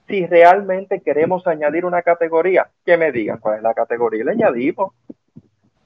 [0.07, 4.31] Si realmente queremos añadir una categoría, que me digan cuál es la categoría y le
[4.31, 4.93] añadimos.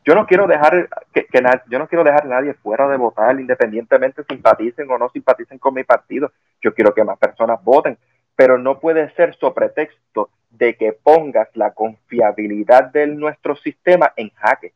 [0.05, 1.27] Yo no quiero dejar que,
[1.69, 5.73] yo no quiero dejar a nadie fuera de votar, independientemente simpaticen o no simpaticen con
[5.73, 6.31] mi partido.
[6.61, 7.97] Yo quiero que más personas voten,
[8.35, 14.29] pero no puede ser so pretexto de que pongas la confiabilidad de nuestro sistema en
[14.31, 14.73] jaque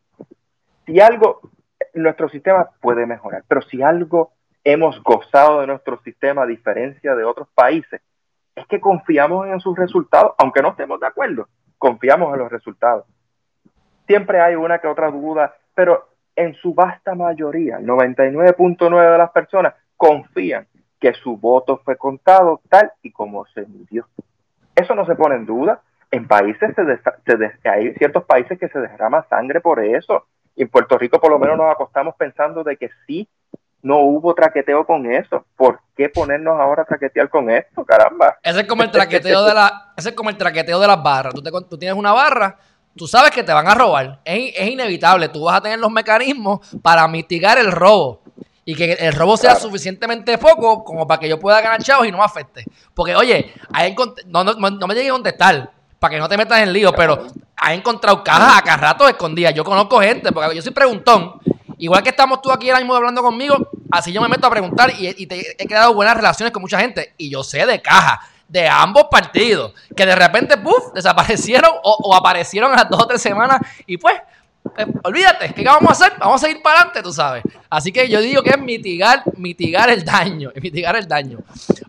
[0.85, 1.41] si algo,
[1.93, 4.31] nuestro sistema puede mejorar, pero si algo
[4.63, 8.01] hemos gozado de nuestro sistema a diferencia de otros países,
[8.55, 13.05] es que confiamos en sus resultados, aunque no estemos de acuerdo, confiamos en los resultados.
[14.07, 19.31] Siempre hay una que otra duda, pero en su vasta mayoría, el 99.9 de las
[19.31, 20.67] personas confían
[20.99, 24.07] que su voto fue contado tal y como se midió.
[24.75, 25.81] Eso no se pone en duda.
[26.11, 30.25] En países se, hay ciertos países que se derrama sangre por eso.
[30.55, 33.27] Y en Puerto Rico por lo menos nos acostamos pensando de que sí,
[33.83, 35.45] no hubo traqueteo con eso.
[35.55, 38.37] ¿Por qué ponernos ahora a traquetear con esto, caramba?
[38.41, 41.33] Ese es como el traqueteo de la, ese es como el traqueteo de las barras.
[41.33, 42.57] Tú, te, tú tienes una barra,
[42.95, 44.21] tú sabes que te van a robar.
[44.23, 45.27] Es, es, inevitable.
[45.27, 48.21] Tú vas a tener los mecanismos para mitigar el robo.
[48.65, 52.11] Y que el robo sea suficientemente poco como para que yo pueda ganar chavos y
[52.11, 52.63] no me afecte.
[52.93, 53.53] Porque, oye,
[54.27, 55.69] no, no, no me llegue a contestar
[55.99, 59.53] para que no te metas en lío, pero ha encontrado cajas acá rato escondidas.
[59.53, 61.33] Yo conozco gente, porque yo soy preguntón.
[61.77, 64.91] Igual que estamos tú aquí ahora mismo hablando conmigo, así yo me meto a preguntar
[64.99, 67.13] y, he creado buenas relaciones con mucha gente.
[67.17, 72.71] Y yo sé de cajas de ambos partidos, que de repente, puff, desaparecieron o, aparecieron
[72.71, 74.13] a las dos o tres semanas y pues,
[74.77, 76.13] eh, olvídate, ¿qué vamos a hacer?
[76.19, 77.43] Vamos a seguir para adelante, tú sabes.
[77.69, 81.39] Así que yo digo que es mitigar, mitigar el daño, mitigar el daño.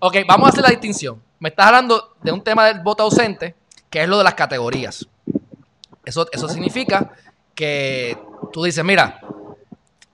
[0.01, 1.23] Ok, vamos a hacer la distinción.
[1.39, 3.55] Me estás hablando de un tema del voto ausente,
[3.91, 5.07] que es lo de las categorías.
[6.05, 7.13] Eso, eso significa
[7.55, 8.19] que
[8.53, 9.21] tú dices, mira,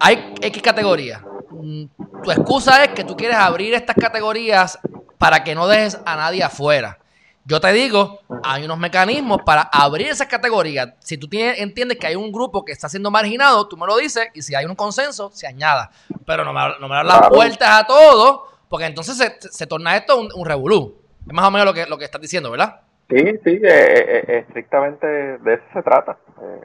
[0.00, 1.22] hay X categorías.
[1.50, 1.84] Mm,
[2.22, 4.78] tu excusa es que tú quieres abrir estas categorías
[5.18, 6.98] para que no dejes a nadie afuera.
[7.44, 10.90] Yo te digo, hay unos mecanismos para abrir esas categorías.
[11.00, 13.96] Si tú tienes, entiendes que hay un grupo que está siendo marginado, tú me lo
[13.96, 15.90] dices y si hay un consenso, se añada.
[16.26, 20.28] Pero no me, no me las vueltas a todo, porque entonces se, torna esto un,
[20.34, 20.96] un revolú.
[21.26, 22.80] Es más o menos lo que, lo que estás diciendo, ¿verdad?
[23.10, 26.16] Sí, sí, eh, eh, estrictamente de eso se trata.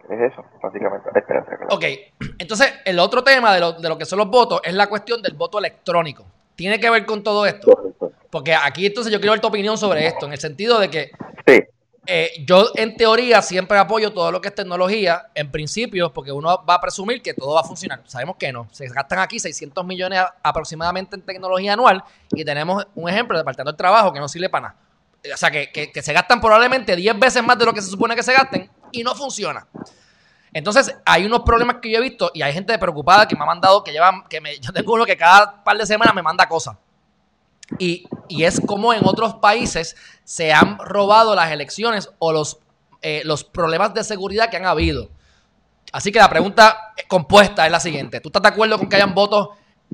[0.09, 1.09] Es eso, básicamente.
[1.69, 1.85] Ok,
[2.39, 5.21] entonces el otro tema de lo, de lo que son los votos es la cuestión
[5.21, 6.25] del voto electrónico.
[6.55, 7.95] ¿Tiene que ver con todo esto?
[8.29, 11.11] Porque aquí entonces yo quiero ver tu opinión sobre esto, en el sentido de que
[11.45, 11.63] sí.
[12.45, 16.75] yo en teoría siempre apoyo todo lo que es tecnología, en principio, porque uno va
[16.75, 18.01] a presumir que todo va a funcionar.
[18.05, 18.67] Sabemos que no.
[18.71, 23.71] Se gastan aquí 600 millones aproximadamente en tecnología anual y tenemos un ejemplo de Departamento
[23.71, 24.85] del Trabajo que no sirve para nada
[25.33, 28.23] o sea, que, se gastan probablemente 10 veces más de lo que se supone que
[28.23, 29.67] se gasten y no funciona.
[30.53, 33.45] Entonces, hay unos problemas que yo he visto y hay gente preocupada que me ha
[33.45, 36.47] mandado, que llevan, que me, yo tengo uno que cada par de semanas me manda
[36.47, 36.77] cosas.
[37.79, 42.59] Y, es como en otros países se han robado las elecciones o los,
[43.01, 45.09] eh, los problemas de seguridad que han habido.
[45.91, 48.19] Así que la pregunta compuesta es la siguiente.
[48.19, 49.49] ¿Tú estás de acuerdo con que hayan votos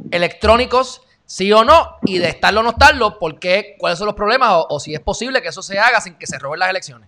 [0.10, 3.76] electrónicos sí o no, y de estarlo o no estarlo, ¿por qué?
[3.80, 4.66] ¿Cuáles son los problemas?
[4.68, 7.08] O, si es posible que eso se haga sin que se roben las elecciones.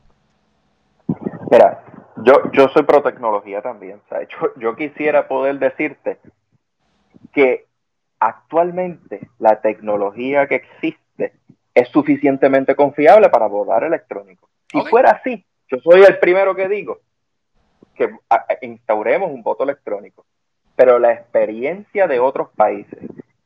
[1.51, 1.83] Mira,
[2.23, 3.99] yo, yo soy pro tecnología también.
[4.05, 6.19] O sea, yo, yo quisiera poder decirte
[7.33, 7.65] que
[8.17, 11.33] actualmente la tecnología que existe
[11.73, 14.47] es suficientemente confiable para votar electrónico.
[14.71, 16.99] Si fuera así, yo soy el primero que digo
[17.95, 18.09] que
[18.61, 20.25] instauremos un voto electrónico.
[20.77, 22.99] Pero la experiencia de otros países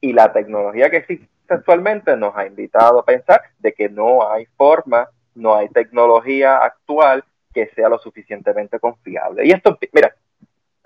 [0.08, 4.46] y la tecnología que existe actualmente nos ha invitado a pensar de que no hay
[4.58, 9.46] forma, no hay tecnología actual que sea lo suficientemente confiable.
[9.46, 10.16] Y esto, mira,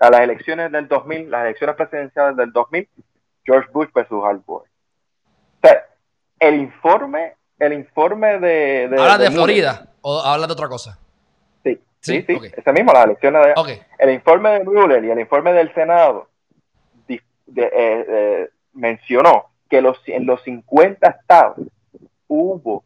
[0.00, 2.88] a las elecciones del 2000, las elecciones presidenciales del 2000,
[3.44, 4.68] George Bush versus Al Gore.
[5.62, 5.86] O sea,
[6.40, 8.88] el informe, el informe de...
[8.88, 10.98] de ¿Habla de, Florida o habla de otra cosa?
[11.62, 13.82] Sí, sí, sí, ese mismo, las elecciones de...
[13.98, 16.28] El informe de Mueller y el informe del Senado
[17.46, 21.58] de, eh, mencionó que los, en los 50 estados
[22.28, 22.84] hubo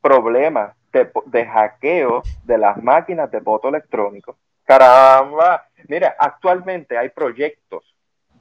[0.00, 4.36] problemas de, de hackeo de las máquinas de voto electrónico.
[4.64, 7.94] Caramba, mira, actualmente hay proyectos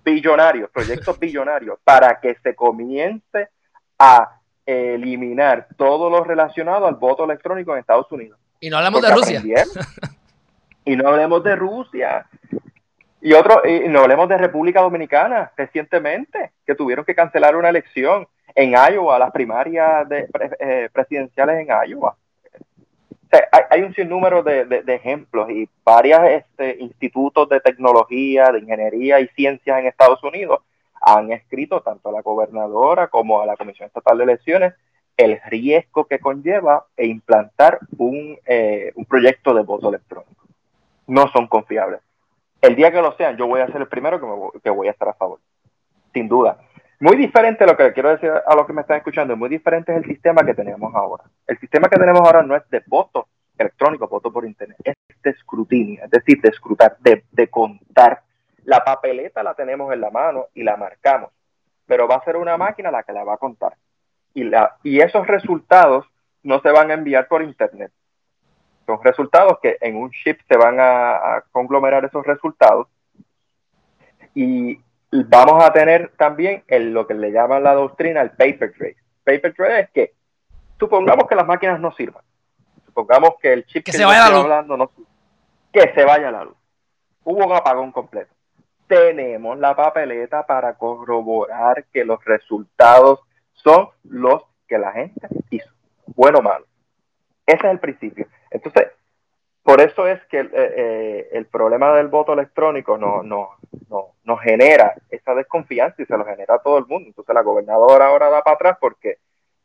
[0.04, 3.50] billonarios, proyectos billonarios para que se comience
[3.98, 8.40] a eliminar todo lo relacionado al voto electrónico en Estados Unidos.
[8.60, 9.44] Y no hablamos de Rusia.
[10.88, 12.28] Y no hablemos de Rusia.
[13.26, 18.28] Y otro, y no hablemos de República Dominicana recientemente, que tuvieron que cancelar una elección
[18.54, 22.16] en Iowa, las primarias de, eh, presidenciales en Iowa.
[23.72, 29.80] hay, un sinnúmero de, ejemplos y varios este, institutos de tecnología, de ingeniería y ciencias
[29.80, 30.60] en Estados Unidos
[31.02, 34.76] han escrito tanto a la gobernadora como a la Comisión Estatal de Elecciones
[35.18, 40.46] el riesgo que conlleva e implantar un, eh, un proyecto de voto electrónico.
[41.08, 42.02] No son confiables.
[42.66, 44.88] El día que lo sean, yo voy a ser el primero que, me, que voy
[44.88, 45.40] a estar a favor,
[46.14, 46.58] sin duda.
[47.00, 50.00] Muy diferente lo que quiero decir a los que me están escuchando, muy diferente es
[50.00, 51.26] el sistema que tenemos ahora.
[51.46, 55.30] El sistema que tenemos ahora no es de voto electrónico, voto por internet, es de
[55.30, 58.22] escrutinio, es decir, de escrutar, de, de contar.
[58.64, 61.32] La papeleta la tenemos en la mano y la marcamos,
[61.86, 63.74] pero va a ser una máquina la que la va a contar
[64.36, 66.06] y, la, y esos resultados
[66.44, 67.92] no se van a enviar por internet.
[68.86, 72.88] Son resultados que en un chip se van a, conglomerar esos resultados
[74.34, 74.80] y
[75.12, 78.98] vamos a tener también el, lo que le llaman la doctrina el paper trace.
[79.24, 80.14] Paper trace es que
[80.78, 82.24] supongamos que las máquinas no sirvan.
[82.86, 84.92] Supongamos que el chip que, se vaya hablando no
[85.72, 86.56] Que se vaya a la luz.
[87.24, 88.34] Hubo un apagón completo.
[88.88, 93.20] Tenemos la papeleta para corroborar que los resultados
[93.54, 95.70] son los que la gente hizo,
[96.16, 96.66] bueno o malo.
[97.46, 98.28] Ese es el principio.
[98.56, 98.88] Entonces,
[99.64, 103.50] por eso es que eh, eh, el problema del voto electrónico no, no,
[103.90, 107.10] no, nos genera esa desconfianza y se lo genera a todo el mundo.
[107.10, 109.18] Entonces la gobernadora ahora da para atrás porque,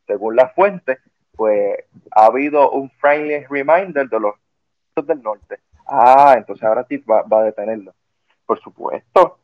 [0.06, 0.98] según la fuente,
[1.36, 4.34] pues ha habido un friendly reminder de los
[5.06, 5.60] del norte.
[5.86, 7.94] Ah, entonces ahora sí va, va a detenerlo.
[8.44, 9.38] Por supuesto,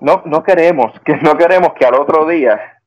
[0.00, 2.78] no, no queremos que no queremos que al otro día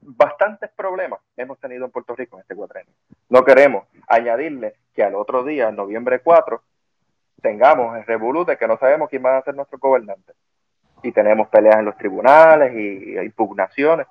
[0.00, 2.92] bastantes problemas hemos tenido en Puerto Rico en este cuatrenio.
[3.28, 6.62] No queremos añadirle que al otro día, noviembre 4,
[7.40, 10.34] tengamos el revolú de que no sabemos quién va a ser nuestro gobernante.
[11.02, 14.06] Y tenemos peleas en los tribunales y, impugnaciones.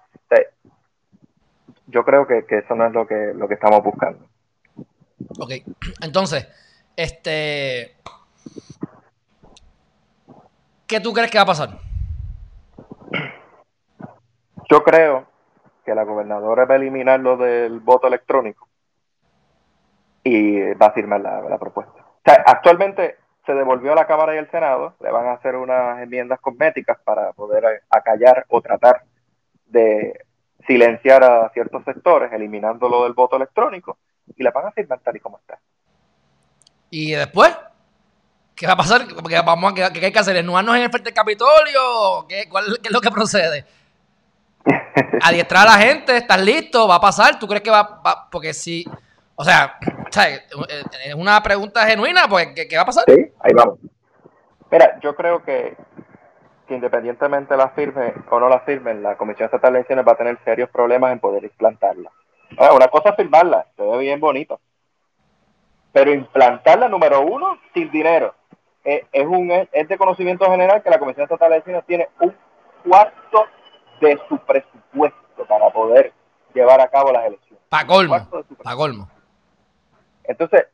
[1.88, 4.26] yo creo que, que, eso no es lo que, lo que estamos buscando.
[5.38, 5.52] Ok,
[6.02, 6.48] entonces,
[6.96, 7.98] este...
[10.88, 11.70] ¿Qué tú crees que va a pasar?
[14.72, 15.28] Yo creo
[15.86, 18.69] que la gobernadora va a eliminar lo del voto electrónico
[20.24, 22.06] y va a firmar la, propuesta.
[22.46, 26.40] actualmente se devolvió a la Cámara y al Senado, le van a hacer unas enmiendas
[26.40, 29.04] cosméticas para poder acallar o tratar
[29.66, 30.26] de
[30.68, 33.98] silenciar a ciertos sectores, eliminando lo del voto electrónico,
[34.36, 35.58] y la van a firmar tal y como está.
[36.92, 37.56] ¿Y después?
[38.56, 39.08] ¿Qué va a pasar?
[39.08, 40.36] ¿Qué, vamos, qué, hay que hacer?
[40.36, 42.28] ¿Enuarnos en el frente del Capitolio?
[42.28, 43.66] ¿Qué, cuál, ¿Qué es lo que procede?
[45.24, 46.88] adiestrar a la gente, ¿estás listo?
[46.88, 47.40] ¿Va a pasar?
[47.40, 48.86] ¿Tú crees que va, porque si,
[49.40, 49.80] o sea,
[51.06, 53.06] es una pregunta genuina, pues, ¿qué, va a pasar?
[53.08, 53.80] Sí, ahí vamos.
[54.70, 55.78] Mira, yo creo que,
[56.68, 60.38] independientemente la firme o no la firmen, la Comisión Estatal de Elecciones va a tener
[60.44, 62.12] serios problemas en poder implantarla.
[62.76, 64.60] una cosa es firmarla, se ve bien bonito.
[65.94, 68.36] Pero implantarla, número uno, sin dinero.
[68.84, 72.36] Es, es un, es de conocimiento general que la Comisión Estatal de Elecciones tiene un
[72.86, 73.46] cuarto
[74.02, 76.12] de su presupuesto para poder
[76.54, 77.64] llevar a cabo las elecciones.
[77.70, 78.28] Para colmo.
[78.62, 79.08] Para colmo.
[80.30, 80.68] Entonces,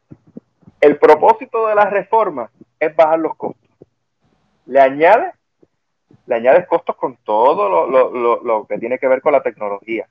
[0.81, 3.69] el propósito de la reforma es bajar los costos.
[4.65, 5.31] Le añade,
[6.25, 10.07] le añades costos con todo lo, que tiene que ver con la tecnología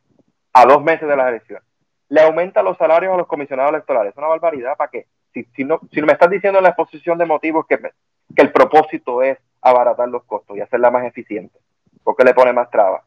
[0.55, 1.63] a dos meses de las elecciones.
[2.09, 4.13] Le aumenta los salarios a los comisionados electorales.
[4.13, 4.77] Es una barbaridad.
[4.77, 5.07] ¿Para qué?
[5.35, 8.51] Si, si, no, si me estás diciendo en la exposición de motivos que, que el
[8.51, 11.59] propósito es abaratar los costos y hacerla más eficiente,
[12.03, 13.03] ¿Por qué le pone más trabas?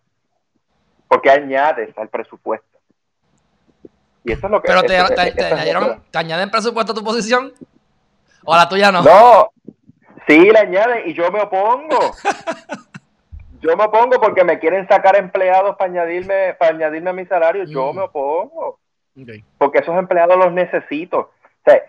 [1.08, 2.76] Porque añades al presupuesto.
[4.27, 4.67] Y eso es lo que...
[4.67, 7.53] Pero te, añaden presupuesto a tu posición.
[8.43, 9.01] ¿O a la tuya no?
[9.01, 9.51] No,
[10.27, 11.97] sí le añaden y yo me opongo.
[13.61, 17.63] yo me opongo porque me quieren sacar empleados para añadirme, para añadirme a mi salario.
[17.63, 17.95] Yo mm.
[17.95, 18.79] me opongo.
[19.57, 21.19] Porque esos empleados los necesito.
[21.19, 21.31] O
[21.65, 21.81] sea,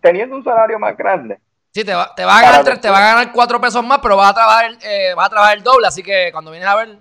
[0.00, 1.38] teniendo un salario más grande,
[1.74, 4.14] Sí, te va, te va a ganar te va a ganar cuatro pesos más, pero
[4.14, 6.98] vas a trabajar, eh, a trabajar el doble, así que cuando vienes a ver,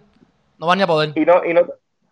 [0.57, 1.11] no van ni a poder.
[1.13, 1.65] Y no, y no,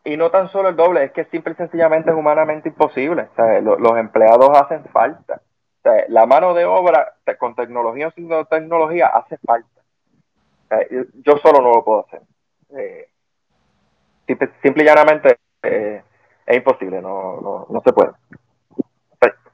[0.04, 3.24] y no tan solo el doble, es que simple y sencillamente es humanamente imposible.
[3.32, 5.42] O sea, los empleados hacen falta.
[5.80, 9.82] O sea, la mano de obra, con tecnología o sin tecnología, hace falta.
[11.26, 12.22] yo solo no lo puedo hacer.
[12.78, 13.10] Eh,
[14.28, 16.04] simple, simple, y llanamente eh,
[16.46, 18.12] es imposible, no, no, no se puede.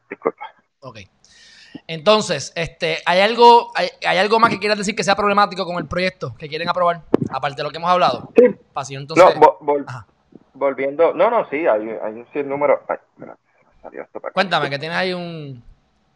[0.09, 0.45] disculpa.
[0.81, 0.99] Ok.
[1.87, 5.87] Entonces, este, ¿hay algo, hay, algo más que quieras decir que sea problemático con el
[5.87, 7.03] proyecto que quieren aprobar?
[7.31, 8.31] Aparte de lo que hemos hablado.
[8.35, 8.95] Sí.
[8.95, 9.57] entonces, no,
[10.55, 12.81] volviendo, no, no, sí, hay, hay un sinnúmero.
[12.87, 12.97] Ay,
[14.33, 15.63] Cuéntame, que tienes ahí un.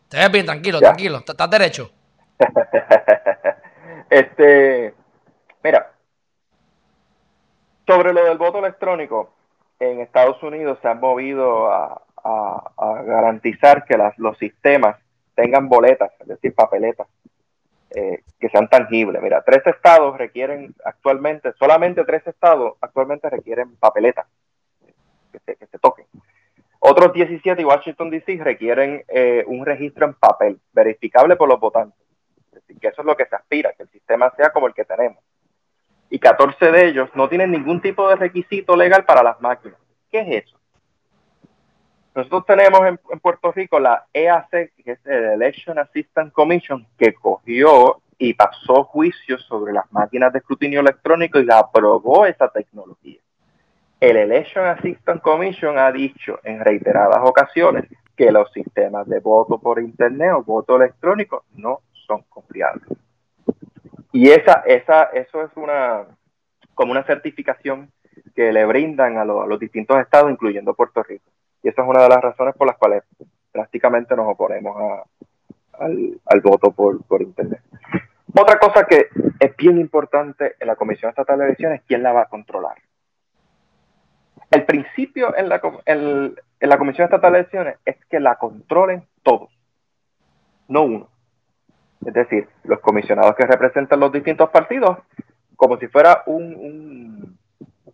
[0.10, 1.91] Te ves bien, tranquilo, tranquilo, estás derecho.
[4.10, 4.93] este,
[5.63, 5.91] mira,
[7.86, 9.34] sobre lo del voto electrónico,
[9.80, 12.02] en Estados Unidos se han movido a,
[13.06, 14.97] garantizar que las, los sistemas
[15.36, 17.08] tengan boletas, es decir, papeletas,
[17.91, 19.21] eh, que sean tangibles.
[19.21, 24.28] Mira, tres estados requieren actualmente, solamente tres estados actualmente requieren papeletas
[25.32, 26.06] que se, que se toquen.
[26.80, 31.99] Otros 17 y Washington DC requieren eh, un registro en papel, verificable por los votantes.
[32.47, 34.73] Es decir, que eso es lo que se aspira, que el sistema sea como el
[34.73, 35.21] que tenemos.
[36.10, 39.78] Y 14 de ellos no tienen ningún tipo de requisito legal para las máquinas.
[40.10, 40.59] ¿Qué es eso?
[42.19, 44.49] Nosotros tenemos en, Puerto Rico la EAC,
[44.84, 50.39] que es el Election Assistance Commission, que cogió y pasó juicios sobre las máquinas de
[50.39, 53.21] escrutinio electrónico y la aprobó esa tecnología.
[54.01, 57.86] El Election Assistance Commission ha dicho en reiteradas ocasiones
[58.17, 62.84] que los sistemas de voto por internet o voto electrónico no son confiables.
[64.12, 66.05] Y esa, esa, eso es una
[66.75, 67.89] como una certificación
[68.36, 71.32] que le brindan a, los distintos estados, incluyendo Puerto Rico.
[71.63, 73.04] Y esa es una de las razones por las cuales
[73.52, 75.02] prácticamente nos oponemos
[75.74, 77.62] al, voto por, Internet.
[78.38, 79.08] Otra cosa que
[79.39, 82.78] es bien importante en la Comisión Estatal de Elecciones, ¿quién la va a controlar?
[84.52, 85.60] El principio en la,
[86.78, 89.50] Comisión Estatal de Elecciones es que la controlen todos,
[90.67, 91.10] no uno.
[92.06, 95.00] Es decir, los comisionados que representan los distintos partidos,
[95.56, 97.38] como si fuera un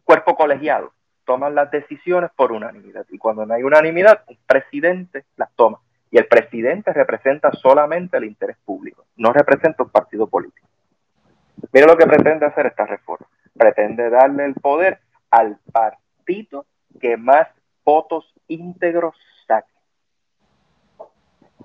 [0.03, 0.91] cuerpo colegiado,
[1.25, 3.05] toman las decisiones por unanimidad.
[3.09, 5.79] Y cuando no hay unanimidad, un presidente las toma.
[6.11, 10.67] Y el presidente representa solamente el interés público, no representa un partido político.
[11.73, 13.27] Mira lo que pretende hacer esta reforma.
[13.57, 16.65] Pretende darle el poder al partido
[16.99, 17.47] que más
[17.83, 19.15] votos íntegros
[19.47, 19.67] saque.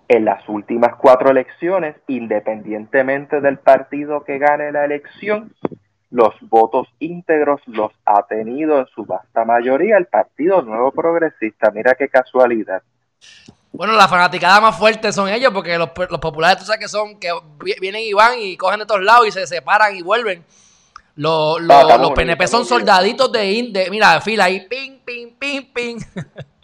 [0.08, 5.54] En las últimas cuatro elecciones, independientemente del partido que gane la elección,
[6.10, 11.70] los votos íntegros los ha tenido en su vasta mayoría el Partido Nuevo Progresista.
[11.70, 12.82] Mira qué casualidad.
[13.72, 17.20] Bueno, la fanaticada más fuerte son ellos, porque los, los populares, tú sabes que son,
[17.20, 17.30] que
[17.80, 20.44] vienen y van y cogen de todos lados y se separan y vuelven.
[21.14, 25.98] Los, los, PNP son soldaditos de, de, mira, fila ahí, ping, ping, ping, ping.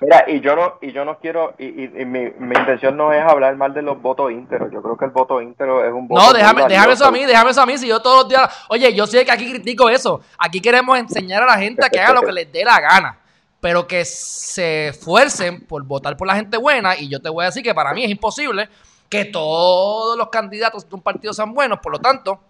[0.00, 3.74] Mira, y yo no, y yo no quiero, y, mi, intención no es hablar mal
[3.74, 4.72] de los votos ínteros.
[4.72, 6.22] Yo creo que el voto íntero es un voto.
[6.22, 7.76] No, déjame, déjame eso a mí, déjame eso a mí.
[7.76, 10.22] Si yo todos los días, oye, yo sé que aquí critico eso.
[10.38, 13.18] Aquí queremos enseñar a la gente a que haga lo que les dé la gana.
[13.60, 16.96] Pero que se esfuercen por votar por la gente buena.
[16.96, 18.70] Y yo te voy a decir que para mí es imposible
[19.10, 21.78] que todos los candidatos de un partido sean buenos.
[21.80, 22.40] Por lo tanto,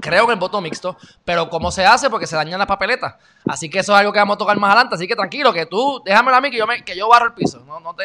[0.00, 2.10] creo en el voto mixto, pero ¿cómo se hace?
[2.10, 3.16] Porque se dañan las papeletas.
[3.46, 4.94] Así que eso es algo que vamos a tocar más adelante.
[4.94, 7.34] Así que tranquilo, que tú, déjame a mí que yo, me, que yo barro el
[7.34, 7.62] piso.
[7.66, 8.04] No, no te,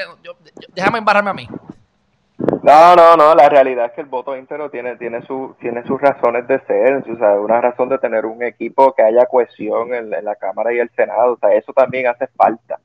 [0.73, 1.47] déjame embarrarme a mí.
[2.37, 6.01] No, no, no, la realidad es que el voto íntegro tiene, tiene, su, tiene sus
[6.01, 10.09] razones de ser, o sea, una razón de tener un equipo que haya cohesión en,
[10.09, 12.79] la Cámara y el Senado, o sea, eso también hace falta.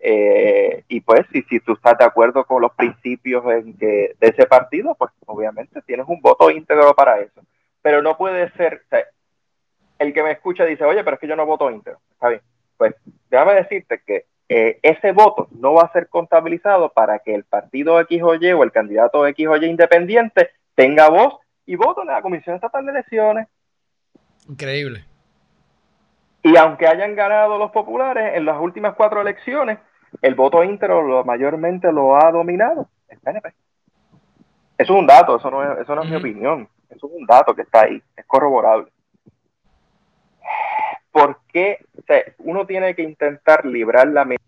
[0.00, 4.28] Eh, y pues, si, si tú estás de acuerdo con los principios en que, de
[4.28, 7.40] ese partido, pues obviamente tienes un voto íntegro para eso
[7.84, 8.80] pero no puede ser,
[9.98, 12.40] el que me escucha dice, oye, pero es que yo no voto íntegro, está bien,
[12.78, 12.94] pues
[13.28, 18.00] déjame decirte que eh, ese voto no va a ser contabilizado para que el partido
[18.00, 21.34] X o Y o el candidato X o Y independiente tenga voz
[21.66, 23.48] y voto en la Comisión Estatal de Elecciones.
[24.48, 25.04] Increíble.
[26.42, 29.78] Y aunque hayan ganado los populares en las últimas cuatro elecciones,
[30.22, 33.48] el voto íntegro lo, mayormente lo ha dominado el PNP.
[34.78, 36.68] Eso es un dato, eso no es, eso no es mi opinión.
[36.94, 38.90] Eso es un dato que está ahí, es corroborable.
[41.10, 41.84] ¿Por qué
[42.38, 44.42] uno tiene que intentar librar la medida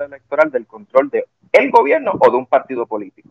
[0.00, 1.26] electoral del control de
[1.70, 3.30] gobierno o de un partido político?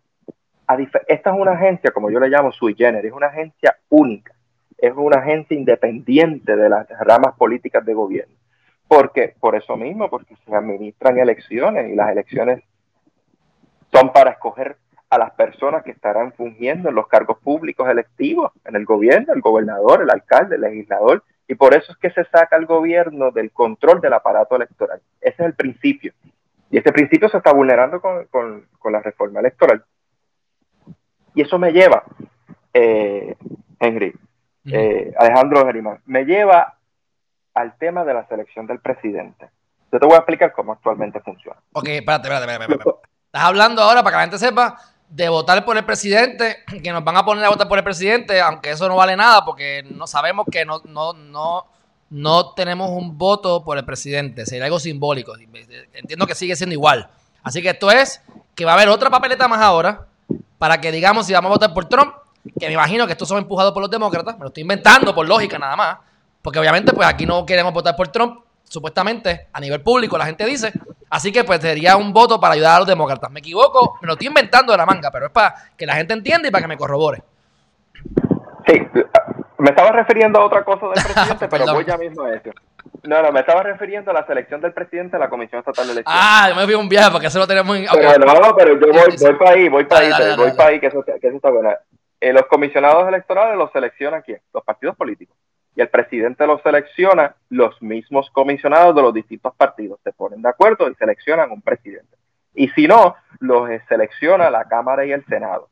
[1.08, 4.34] esta es una agencia, como yo le llamo sui generis, es una agencia única,
[4.78, 8.36] es una agencia independiente de las ramas políticas de gobierno.
[8.88, 12.64] Porque, por eso mismo, porque se administran elecciones y las elecciones
[13.92, 14.78] son para escoger
[15.10, 19.42] a las personas que estarán fungiendo en los cargos públicos electivos en el gobierno, el
[19.42, 23.52] gobernador, el alcalde, el legislador, y por eso es que se saca el gobierno del
[23.52, 25.00] control del aparato electoral.
[25.22, 26.14] Ese es el principio.
[26.70, 29.84] Y ese principio se está vulnerando con, la reforma electoral.
[31.34, 32.04] Y eso me lleva,
[32.74, 33.36] eh,
[33.80, 34.14] Henry,
[34.66, 36.78] eh, Alejandro Gerimán, me lleva
[37.54, 39.50] al tema de la selección del presidente.
[39.92, 41.60] Yo te voy a explicar cómo actualmente funciona.
[41.72, 42.74] Ok, espérate, espérate, espérate.
[42.74, 43.08] espérate.
[43.28, 44.78] Estás hablando ahora, para que la gente sepa,
[45.10, 48.42] de votar por el presidente, que nos van a poner a votar por el presidente,
[48.42, 51.66] aunque eso no vale nada, porque no sabemos que no, no, no,
[52.10, 54.46] no tenemos un voto por el presidente.
[54.46, 55.34] Sería algo simbólico.
[55.94, 57.10] Entiendo que sigue siendo igual.
[57.44, 58.22] Así que esto es
[58.56, 60.08] que va a haber otra papeleta más ahora
[60.58, 62.14] para que digamos si vamos a votar por Trump,
[62.60, 65.28] que me imagino que estos son empujados por los demócratas, me lo estoy inventando por
[65.28, 65.98] lógica nada más,
[66.42, 70.46] porque obviamente pues aquí no queremos votar por Trump, supuestamente a nivel público la gente
[70.46, 70.72] dice,
[71.10, 73.32] así que pues sería un voto para ayudar a los demócratas.
[73.32, 76.14] Me equivoco, me lo estoy inventando de la manga, pero es para que la gente
[76.14, 77.24] entienda y para que me corrobore.
[78.68, 78.82] Sí,
[79.58, 82.52] me estaba refiriendo a otra cosa del presidente, pero voy ya mismo a eso.
[83.04, 85.94] No, no, me estaba refiriendo a la selección del presidente de la Comisión Estatal de
[85.94, 86.22] Elecciones.
[86.22, 87.86] Ah, yo me vi un viaje porque eso lo tenemos en...
[87.90, 90.88] Pero no, pero yo voy, voy para ahí, voy para ahí, voy para ahí, que
[90.88, 91.70] eso, que eso está bueno.
[92.20, 94.42] Eh, los comisionados electorales los seleccionan quién?
[94.54, 95.38] Los partidos políticos.
[95.78, 100.00] Y el presidente los selecciona los mismos comisionados de los distintos partidos.
[100.04, 102.18] Se ponen de acuerdo y seleccionan un presidente.
[102.56, 105.70] Y si no, los selecciona la Cámara y el Senado.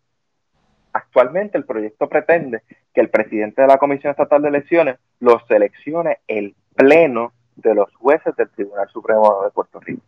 [0.93, 2.62] Actualmente el proyecto pretende
[2.93, 7.91] que el presidente de la Comisión Estatal de Elecciones los seleccione el pleno de los
[7.95, 10.03] jueces del Tribunal Supremo de Puerto Rico.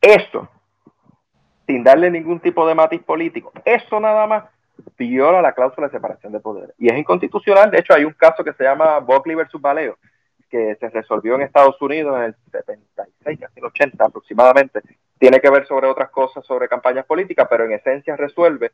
[0.00, 0.48] Eso,
[1.66, 4.44] sin darle ningún tipo de matiz político, eso nada más
[4.96, 6.74] viola la cláusula de separación de poderes.
[6.78, 9.98] Y es inconstitucional, de hecho hay un caso que se llama Buckley versus Valeo,
[10.50, 14.80] que se resolvió en Estados Unidos en el 76, casi el 80 aproximadamente.
[15.18, 18.72] Tiene que ver sobre otras cosas, sobre campañas políticas, pero en esencia resuelve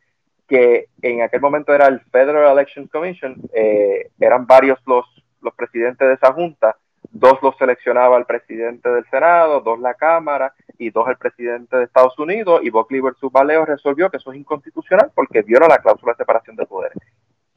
[0.48, 5.04] que en aquel momento era el Federal Election Commission, eh, eran varios los,
[5.42, 6.76] los presidentes de esa junta,
[7.11, 11.84] dos los seleccionaba el presidente del Senado, dos la Cámara y dos el presidente de
[11.84, 16.12] Estados Unidos, y Buckley versus Valeo resolvió que eso es inconstitucional porque viola la cláusula
[16.12, 16.98] de separación de poderes.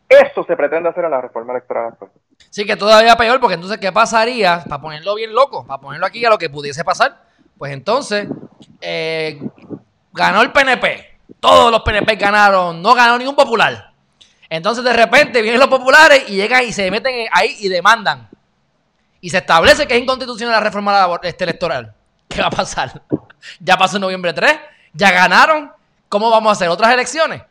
[0.08, 2.12] Eso se pretende hacer en la reforma electoral actual.
[2.50, 4.64] Sí, que todavía peor, porque entonces, ¿qué pasaría?
[4.68, 7.24] Para ponerlo bien loco, para ponerlo aquí a lo que pudiese pasar,
[7.58, 8.28] pues entonces,
[8.82, 9.40] eh,
[10.12, 13.92] ganó el PNP, todos los PNP ganaron, no ganó ningún popular.
[14.50, 18.28] Entonces de repente vienen los populares y llegan y se meten ahí y demandan.
[19.22, 21.94] Y se establece que es inconstitucional la reforma este, electoral.
[22.28, 23.02] ¿Qué va a pasar?
[23.60, 24.60] Ya pasó en noviembre 3,
[24.94, 25.72] ya ganaron.
[26.08, 27.42] ¿Cómo vamos a hacer otras elecciones?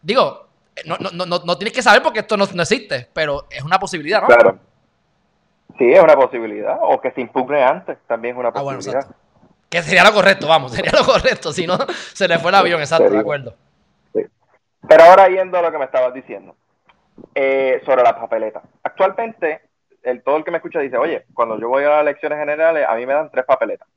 [0.00, 0.46] Digo,
[0.86, 4.20] no, no, no, no tienes que saber porque esto no, existe, pero es una posibilidad,
[4.20, 4.28] ¿no?
[4.28, 4.58] Claro.
[5.76, 6.76] Sí, es una posibilidad.
[6.82, 9.06] O que se impugne antes, también es una posibilidad.
[9.10, 9.14] Ah,
[9.68, 11.52] que sería lo correcto, vamos, sería lo correcto.
[11.52, 11.78] Si no,
[12.12, 13.56] se le fue el avión, exacto, de acuerdo.
[14.12, 16.54] Pero ahora yendo a lo que me estabas diciendo,
[17.34, 18.62] eh, sobre las papeletas.
[18.82, 19.62] Actualmente,
[20.04, 22.86] el, todo el que me escucha dice, oye, cuando yo voy a las elecciones generales,
[22.88, 23.88] a mí me dan tres papeletas.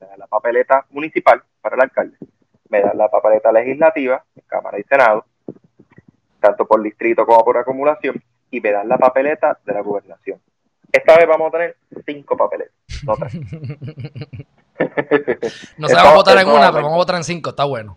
[0.00, 2.16] Me dan la papeleta municipal para el alcalde,
[2.68, 5.26] me dan la papeleta legislativa, Cámara y Senado,
[6.40, 10.40] tanto por distrito como por acumulación, y me dan la papeleta de la gobernación.
[10.90, 11.76] Esta vez vamos a tener
[12.06, 12.74] cinco papeletas,
[13.04, 13.34] no tres.
[15.78, 17.96] no se va a votar en una, pero vamos a votar en cinco, está bueno.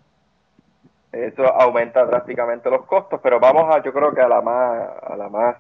[1.11, 5.15] Eso aumenta drásticamente los costos, pero vamos a, yo creo que a la más, a
[5.15, 5.55] la más,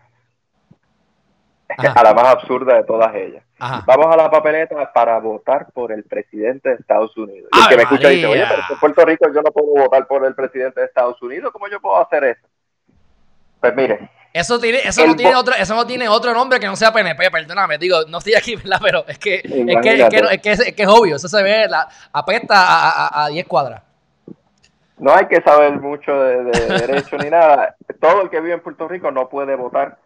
[1.77, 3.43] a la más absurda de todas ellas.
[3.85, 7.49] Vamos a la papeleta para votar por el presidente de Estados Unidos.
[7.53, 10.05] Y el que me escucha dice, oye, pero en Puerto Rico yo no puedo votar
[10.07, 12.47] por el presidente de Estados Unidos, ¿cómo yo puedo hacer eso?
[13.59, 16.75] Pues mire, eso, tiene, eso, no tiene otro, eso no tiene otro nombre que no
[16.75, 17.77] sea PNP, perdóname.
[17.77, 18.79] Digo, no estoy aquí, ¿verdad?
[18.81, 20.09] Pero es que, es que, es,
[20.41, 21.15] que, es, que, es, obvio.
[21.15, 23.81] Eso se ve, la, apesta a 10 cuadras.
[24.97, 27.75] No hay que saber mucho de, derecho ni nada.
[27.99, 29.97] Todo el que vive en Puerto Rico no puede votar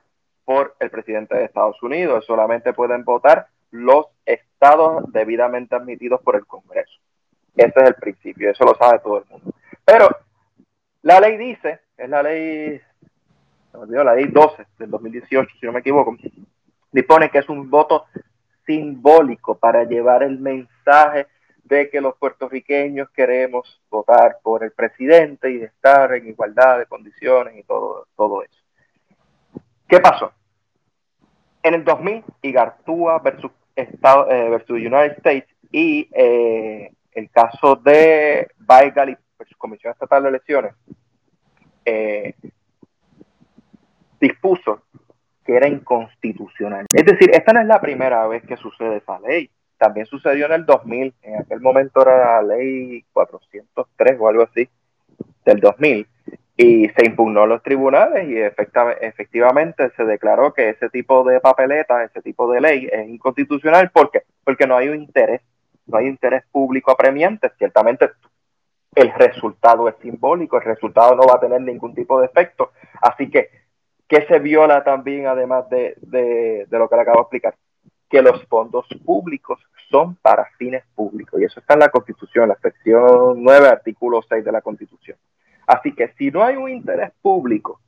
[0.49, 2.25] por el presidente de Estados Unidos.
[2.25, 6.99] Solamente pueden votar los estados debidamente admitidos por el Congreso.
[7.55, 9.53] Ese es el principio, eso lo sabe todo el mundo.
[9.85, 10.09] Pero
[11.03, 12.81] la ley dice, es la ley
[13.73, 16.17] la ley 12 del 2018, si no me equivoco,
[16.91, 18.07] dispone que es un voto
[18.65, 21.27] simbólico para llevar el mensaje
[21.63, 27.55] de que los puertorriqueños queremos votar por el presidente y estar en igualdad de condiciones
[27.55, 28.57] y todo, todo eso.
[29.87, 30.33] ¿Qué pasó?
[31.63, 38.47] En el 2000, Igartúa versus, Estado, eh, versus United States y eh, el caso de
[38.57, 40.73] Baigali versus Comisión Estatal de Elecciones,
[41.85, 42.33] eh,
[44.19, 44.83] dispuso
[45.45, 46.85] que era inconstitucional.
[46.93, 49.49] Es decir, esta no es la primera vez que sucede esa ley.
[49.77, 54.67] También sucedió en el 2000, en aquel momento era la ley 403 o algo así,
[55.45, 56.05] del 2000,
[56.61, 62.03] y se impugnó a los tribunales y efectivamente se declaró que ese tipo de papeleta,
[62.03, 63.89] ese tipo de ley es inconstitucional.
[63.91, 64.23] ¿Por qué?
[64.43, 65.41] Porque no hay un interés,
[65.87, 67.49] no hay interés público apremiante.
[67.57, 68.09] Ciertamente
[68.95, 72.71] el resultado es simbólico, el resultado no va a tener ningún tipo de efecto.
[73.01, 73.49] Así que
[74.09, 77.55] ¿Qué se viola también, además de, de, lo que le acabo de explicar?
[78.09, 79.59] Que los fondos públicos
[79.91, 81.39] son para fines públicos.
[81.39, 85.15] Y eso está en la Constitución, la sección 9, artículo 6 de la Constitución.
[85.69, 87.79] Así que si no hay un interés público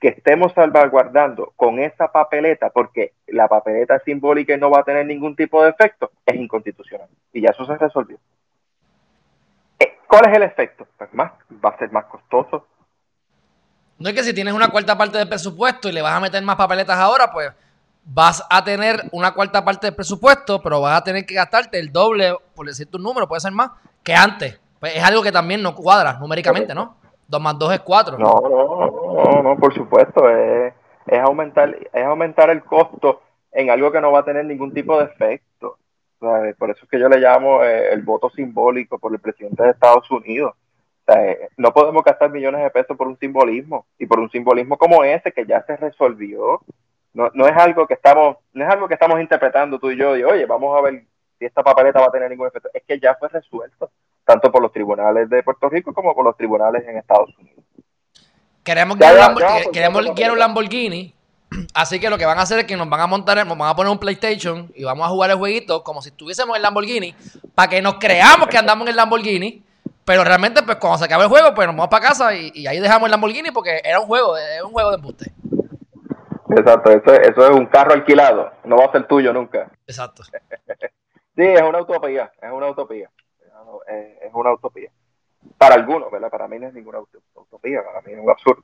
[0.00, 4.82] que estemos salvaguardando con esa papeleta, porque la papeleta es simbólica y no va a
[4.82, 7.06] tener ningún tipo de efecto, es inconstitucional.
[7.32, 8.18] Y ya eso se resolvió.
[9.78, 10.88] Eh, ¿Cuál es el efecto?
[10.98, 11.30] Pues más,
[11.64, 12.66] va a ser más costoso.
[14.00, 16.42] No es que si tienes una cuarta parte del presupuesto y le vas a meter
[16.42, 17.52] más papeletas ahora, pues
[18.04, 21.92] vas a tener una cuarta parte del presupuesto, pero vas a tener que gastarte el
[21.92, 23.70] doble, por decir tu número, puede ser más,
[24.02, 24.58] que antes.
[24.80, 26.98] Pues es algo que también no cuadra numéricamente, ¿no?
[27.30, 28.18] 2 más 2 es 4.
[28.18, 30.28] No, no, no, no, por supuesto.
[30.28, 30.74] Es,
[31.06, 33.22] es, aumentar, es aumentar el costo
[33.52, 35.78] en algo que no va a tener ningún tipo de efecto.
[36.18, 39.70] Por eso es que yo le llamo eh, el voto simbólico por el presidente de
[39.70, 40.54] Estados Unidos.
[41.06, 45.02] Eh, no podemos gastar millones de pesos por un simbolismo y por un simbolismo como
[45.02, 46.60] ese que ya se resolvió.
[47.14, 50.16] No, no es algo que estamos, no es algo que estamos interpretando tú y yo
[50.16, 51.04] y oye, vamos a ver
[51.38, 52.68] si esta papeleta va a tener ningún efecto.
[52.74, 53.90] Es que ya fue resuelto
[54.30, 57.64] tanto por los tribunales de Puerto Rico como por los tribunales en Estados Unidos.
[58.62, 61.12] Queremos que queremos un Lamborghini,
[61.74, 63.70] así que lo que van a hacer es que nos van a montar, nos van
[63.70, 67.12] a poner un PlayStation y vamos a jugar el jueguito como si estuviésemos en Lamborghini,
[67.56, 69.64] para que nos creamos que andamos en el Lamborghini,
[70.04, 72.78] pero realmente pues cuando se acabe el juego pues nos vamos para casa y, ahí
[72.78, 75.32] dejamos el Lamborghini porque era un juego, es un juego de embuste.
[76.56, 79.68] Exacto, eso, eso es un carro alquilado, no va a ser tuyo nunca.
[79.88, 80.22] Exacto.
[81.36, 83.10] sí, es una utopía, es una utopía
[83.90, 84.90] es, una utopía.
[85.56, 86.30] Para algunos, ¿verdad?
[86.30, 87.00] Para mí no es ninguna
[87.34, 88.62] utopía, para mí es un absurdo.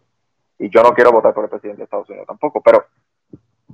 [0.59, 2.85] Y yo no quiero votar por el presidente de Estados Unidos tampoco, pero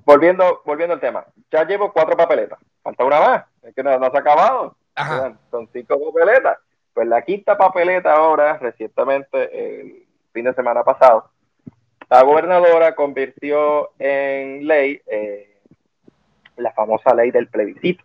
[0.05, 4.17] volviendo, volviendo al tema, ya llevo cuatro papeletas, falta una más, es que no, se
[4.17, 4.77] ha acabado,
[5.51, 6.59] son cinco papeletas.
[6.93, 11.31] Pues la quinta papeleta ahora, recientemente, el fin de semana pasado,
[12.11, 15.57] la gobernadora convirtió en ley eh,
[16.57, 18.05] la famosa ley del plebiscito.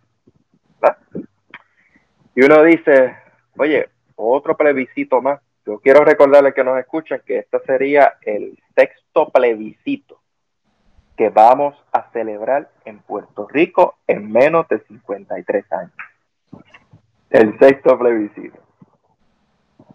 [2.34, 3.16] Y uno dice,
[3.58, 5.40] oye, otro plebiscito más.
[5.66, 10.18] Yo quiero recordarle que nos escuchan que este sería el sexto plebiscito
[11.16, 15.92] que vamos a celebrar en Puerto Rico en menos de 53 años.
[17.30, 18.58] El sexto plebiscito.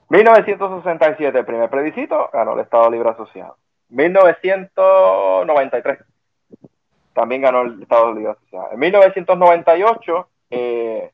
[0.10, 3.58] 1967, el primer plebiscito, ganó el Estado Libre Asociado.
[3.90, 5.98] 1993,
[7.14, 8.74] también ganó el Estado Libre Asociado.
[8.74, 11.12] En 1998, eh,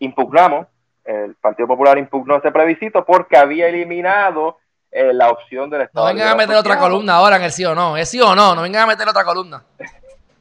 [0.00, 0.66] impugnamos,
[1.06, 4.58] el Partido Popular impugnó ese plebiscito porque había eliminado
[4.90, 6.06] eh, la opción del Estado.
[6.06, 7.96] No vengan a meter otra columna ahora en el sí o no.
[7.96, 8.54] ¿Es sí o no?
[8.54, 9.64] No vengan a meter otra columna.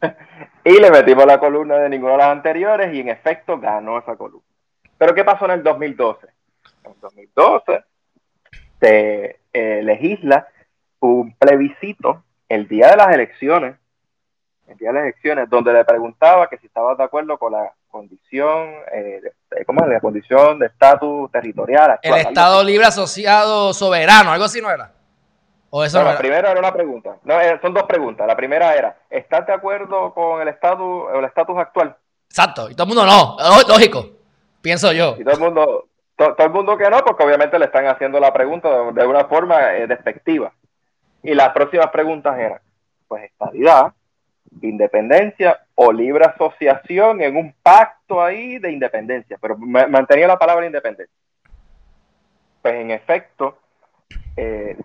[0.64, 4.16] y le metimos la columna de ninguna de las anteriores y en efecto ganó esa
[4.16, 4.46] columna.
[4.98, 6.28] Pero ¿qué pasó en el 2012?
[6.84, 7.84] En el 2012
[8.80, 10.48] se eh, legisla
[11.00, 13.78] un plebiscito el día de las elecciones,
[14.68, 17.74] el día de las elecciones, donde le preguntaba que si estaba de acuerdo con la
[17.96, 19.90] condición, eh, de, ¿cómo es?
[19.90, 21.98] La condición de estatus territorial.
[22.02, 24.92] el Estado Libre Asociado Soberano, algo así no era.
[25.70, 27.16] ¿O eso no, La primera era una pregunta.
[27.24, 28.28] No, eh, son dos preguntas.
[28.28, 31.96] La primera era, ¿estás de acuerdo con el estatus el estatus actual?
[32.30, 32.70] Exacto.
[32.70, 33.38] Y todo el mundo no.
[33.68, 34.06] Lógico.
[34.62, 35.16] Pienso yo.
[35.18, 35.86] Y todo el mundo,
[36.18, 39.74] todo el mundo que no, porque obviamente le están haciendo la pregunta de, una forma
[39.76, 40.52] eh, despectiva.
[41.24, 42.60] Y las próximas preguntas eran,
[43.08, 43.94] pues estabilidad,
[44.62, 51.14] independencia o libre asociación en un pacto ahí de independencia, pero mantenía la palabra independencia.
[52.62, 53.58] Pues en efecto,
[54.36, 54.78] eh,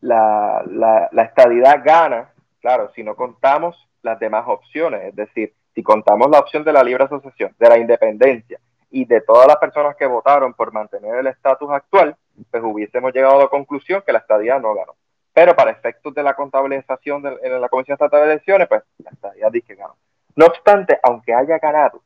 [0.00, 0.64] la,
[1.12, 6.40] la, estadidad gana, claro, si no contamos las demás opciones, es decir, si contamos la
[6.40, 8.58] opción de la libre asociación, de la independencia
[8.90, 12.16] y de todas las personas que votaron por mantener el estatus actual,
[12.50, 14.94] pues hubiésemos llegado a la conclusión que la estadía no ganó.
[15.38, 19.10] Pero para efectos de la contabilización de, en la Comisión Estatal de Elecciones, pues la
[19.10, 19.94] estadía dice que ganó.
[20.34, 22.02] No obstante, aunque haya ganado,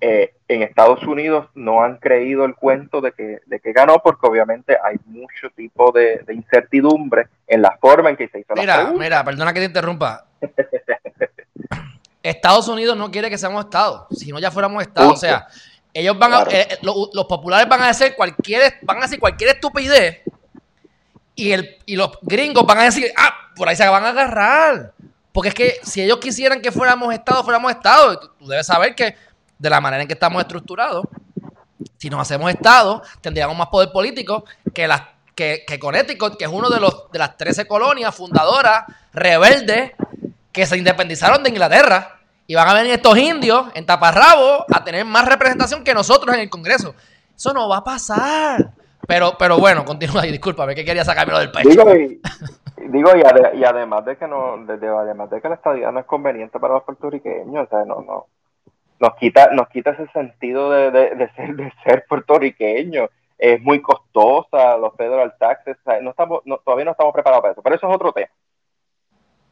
[0.00, 4.26] eh, en Estados Unidos no han creído el cuento de que, de que ganó porque
[4.26, 8.90] obviamente hay mucho tipo de, incertidumbre en la forma en que se hizo mira, la
[8.92, 10.24] Mira, perdona que te interrumpa.
[12.22, 15.12] Estados Unidos no quiere que seamos Estado, si no ya fuéramos Estado.
[15.12, 15.46] O sea,
[15.92, 20.21] ellos van a, eh, los, populares van a hacer cualquier, van a hacer cualquier estupidez
[21.34, 24.92] y, el, y los gringos van a decir, ah, por ahí se van a agarrar.
[25.32, 28.18] Porque es que si ellos quisieran que fuéramos Estado, fuéramos Estado.
[28.18, 29.16] Tú, debes saber que
[29.58, 31.06] de la manera en que estamos estructurados,
[31.96, 35.02] si nos hacemos Estado, tendríamos más poder político que, las,
[35.34, 39.92] que, que Connecticut, que es uno de, los, de las 13 colonias fundadoras, rebeldes,
[40.52, 42.18] que se independizaron de Inglaterra.
[42.46, 46.42] Y van a venir estos indios en taparrabo a tener más representación que nosotros en
[46.42, 46.94] el Congreso.
[47.34, 48.72] Eso no va a pasar.
[49.06, 51.84] Pero, pero bueno, continúa ahí, discúlpame, que quería sacármelo del pecho.
[52.76, 56.58] digo, y, y, además de que no, además de que la estadía no es conveniente
[56.58, 58.26] para los puertorriqueños, o sea, no, no,
[59.02, 63.08] nos quita, nos quita ese sentido de, de, ser, de ser puertorriqueño.
[63.36, 67.74] Es muy costosa, los federal taxes, no estamos, todavía no estamos preparados para eso, pero
[67.74, 68.28] eso es otro tema.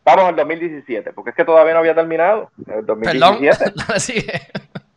[0.05, 2.51] Vamos al 2017, porque es que todavía no había terminado.
[2.68, 3.74] El 2017.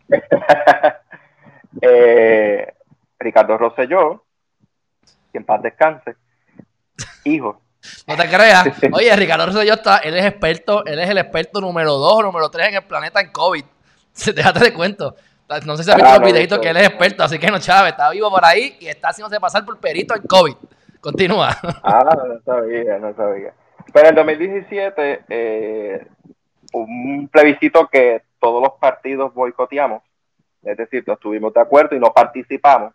[1.81, 2.73] eh,
[3.19, 4.23] Ricardo Rosselló,
[5.34, 6.15] que en paz descanse,
[7.25, 7.59] hijo.
[8.07, 8.65] No te creas.
[8.93, 12.49] Oye, Ricardo Rosselló está, él es experto, él es el experto número 2 o número
[12.49, 13.65] 3 en el planeta en COVID.
[14.36, 15.17] Déjate de cuento.
[15.65, 17.91] No sé si has visto los videitos que él es experto, así que no, Chávez,
[17.91, 20.55] está vivo por ahí y está haciéndose pasar por perito en COVID.
[21.01, 21.49] Continúa.
[21.84, 23.53] Ah, no sabía, no sabía.
[23.91, 26.07] Pero en 2017, eh,
[26.71, 30.01] un plebiscito que todos los partidos boicoteamos,
[30.63, 32.93] es decir, no estuvimos de acuerdo y no participamos,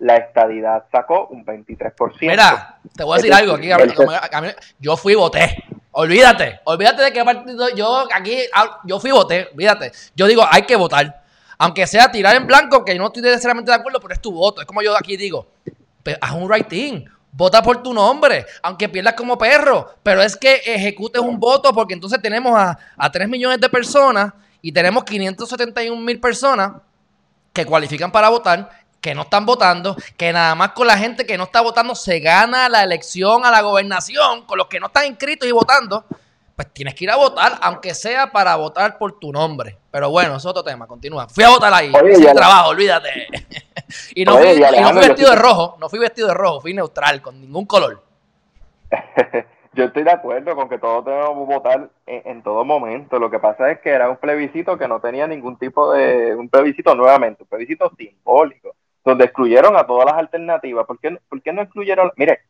[0.00, 2.16] la estadidad sacó un 23%.
[2.20, 3.68] Mira, te voy a decir algo aquí.
[4.78, 5.62] yo fui y voté.
[5.92, 9.92] Olvídate, olvídate de qué partido yo aquí, ah, yo fui y voté, olvídate.
[10.14, 11.22] Yo digo, hay que votar.
[11.58, 14.62] Aunque sea tirar en blanco, que no estoy necesariamente de acuerdo, pero es tu voto.
[14.62, 15.48] Es como yo aquí digo,
[16.20, 17.04] haz un writing.
[17.32, 19.94] Vota por tu nombre, aunque pierdas como perro.
[20.02, 24.32] Pero es que ejecutes un voto porque entonces tenemos a, a 3 millones de personas
[24.62, 26.72] y tenemos 571 mil personas
[27.52, 28.70] que cualifican para votar,
[29.00, 32.20] que no están votando, que nada más con la gente que no está votando se
[32.20, 36.04] gana la elección a la gobernación, con los que no están inscritos y votando,
[36.54, 39.78] pues tienes que ir a votar, aunque sea para votar por tu nombre.
[39.90, 41.26] Pero bueno, es otro tema, continúa.
[41.28, 43.28] Fui a votar ahí, sin trabajo, olvídate.
[44.14, 44.60] y no, fui,
[45.00, 48.02] vestido de rojo, no fui vestido de rojo, fui neutral, con ningún color.
[49.72, 53.18] yo estoy de acuerdo con que todos debemos votar en, todo momento.
[53.18, 56.48] Lo que pasa es que era un plebiscito que no tenía ningún tipo de, un
[56.48, 58.74] plebiscito nuevamente, un plebiscito simbólico,
[59.04, 60.86] donde excluyeron a todas las alternativas.
[60.86, 62.12] ¿Por qué, por qué no excluyeron?
[62.16, 62.40] Mire,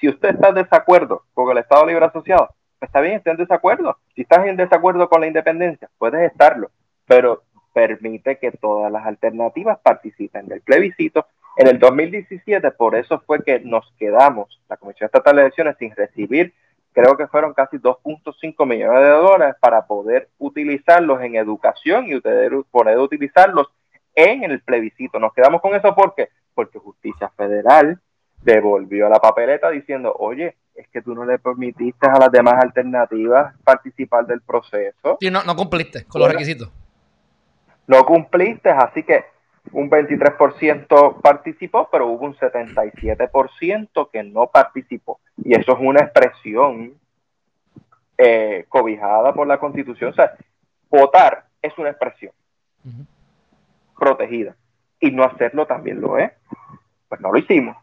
[0.00, 2.48] si usted está en desacuerdo con el Estado Libre Asociado,
[2.80, 3.98] está bien, está en desacuerdo.
[4.14, 6.70] Si estás en desacuerdo con la independencia, puedes estarlo,
[7.06, 7.42] pero
[7.72, 11.26] permite que todas las alternativas participen del plebiscito.
[11.56, 15.94] En el 2017, por eso fue que nos quedamos, la Comisión Estatal de Elecciones, sin
[15.94, 16.54] recibir,
[16.92, 22.54] creo que fueron casi 2.5 millones de dólares para poder utilizarlos en educación y poder
[22.98, 23.68] utilizarlos
[24.14, 25.18] en el plebiscito.
[25.18, 28.00] Nos quedamos con eso porque porque Justicia Federal
[28.42, 33.54] devolvió la papeleta diciendo, oye, es que tú no le permitiste a las demás alternativas
[33.64, 35.18] participar del proceso.
[35.20, 36.70] Sí, no, no cumpliste con los requisitos.
[37.86, 39.24] No cumpliste, así que
[39.72, 45.20] un 23% participó, pero hubo un 77% que no participó.
[45.42, 46.94] Y eso es una expresión
[48.16, 50.10] eh, cobijada por la Constitución.
[50.10, 50.32] O sea,
[50.88, 52.32] votar es una expresión
[54.00, 54.56] protegida.
[54.98, 56.32] Y no hacerlo también lo es.
[57.08, 57.76] Pues no lo hicimos.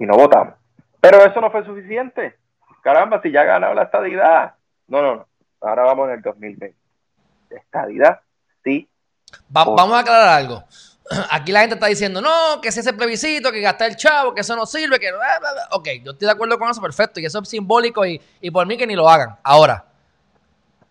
[0.00, 0.54] Y no votamos.
[1.00, 2.36] Pero eso no fue suficiente.
[2.82, 4.54] Caramba, si ya ha ganado la estadidad.
[4.88, 5.26] No, no, no.
[5.60, 6.76] Ahora vamos en el 2020.
[7.50, 8.20] Estadidad,
[8.64, 8.88] sí.
[9.48, 10.64] vamos a aclarar algo.
[11.30, 14.40] Aquí la gente está diciendo, no, que es ese plebiscito, que gasta el chavo, que
[14.40, 15.10] eso no sirve, que...
[15.70, 17.20] Ok, yo estoy de acuerdo con eso, perfecto.
[17.20, 18.20] Y eso es simbólico y,
[18.52, 19.36] por mí que ni lo hagan.
[19.42, 19.84] Ahora,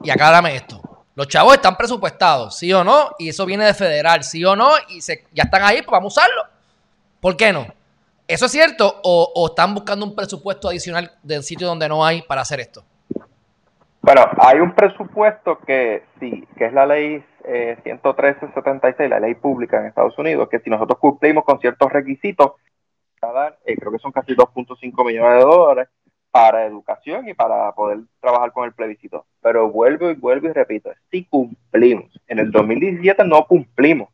[0.02, 0.82] y aclárame esto.
[1.14, 4.70] Los chavos están presupuestados, sí o no, y eso viene de federal, sí o no,
[4.90, 6.44] y se, ya están ahí, pues vamos a usarlo.
[7.20, 7.66] ¿Por qué no?
[8.28, 12.42] ¿Eso es cierto o, están buscando un presupuesto adicional del sitio donde no hay para
[12.42, 12.82] hacer esto?
[14.02, 19.80] Bueno, hay un presupuesto que sí, que es la ley eh, 113-76, la ley pública
[19.80, 22.54] en Estados Unidos, que si nosotros cumplimos con ciertos requisitos,
[23.66, 25.90] eh, creo que son casi 2.5 millones de dólares
[26.32, 29.26] para educación y para poder trabajar con el plebiscito.
[29.42, 32.10] Pero vuelvo y vuelvo y repito, si cumplimos.
[32.28, 34.10] En el 2017 no cumplimos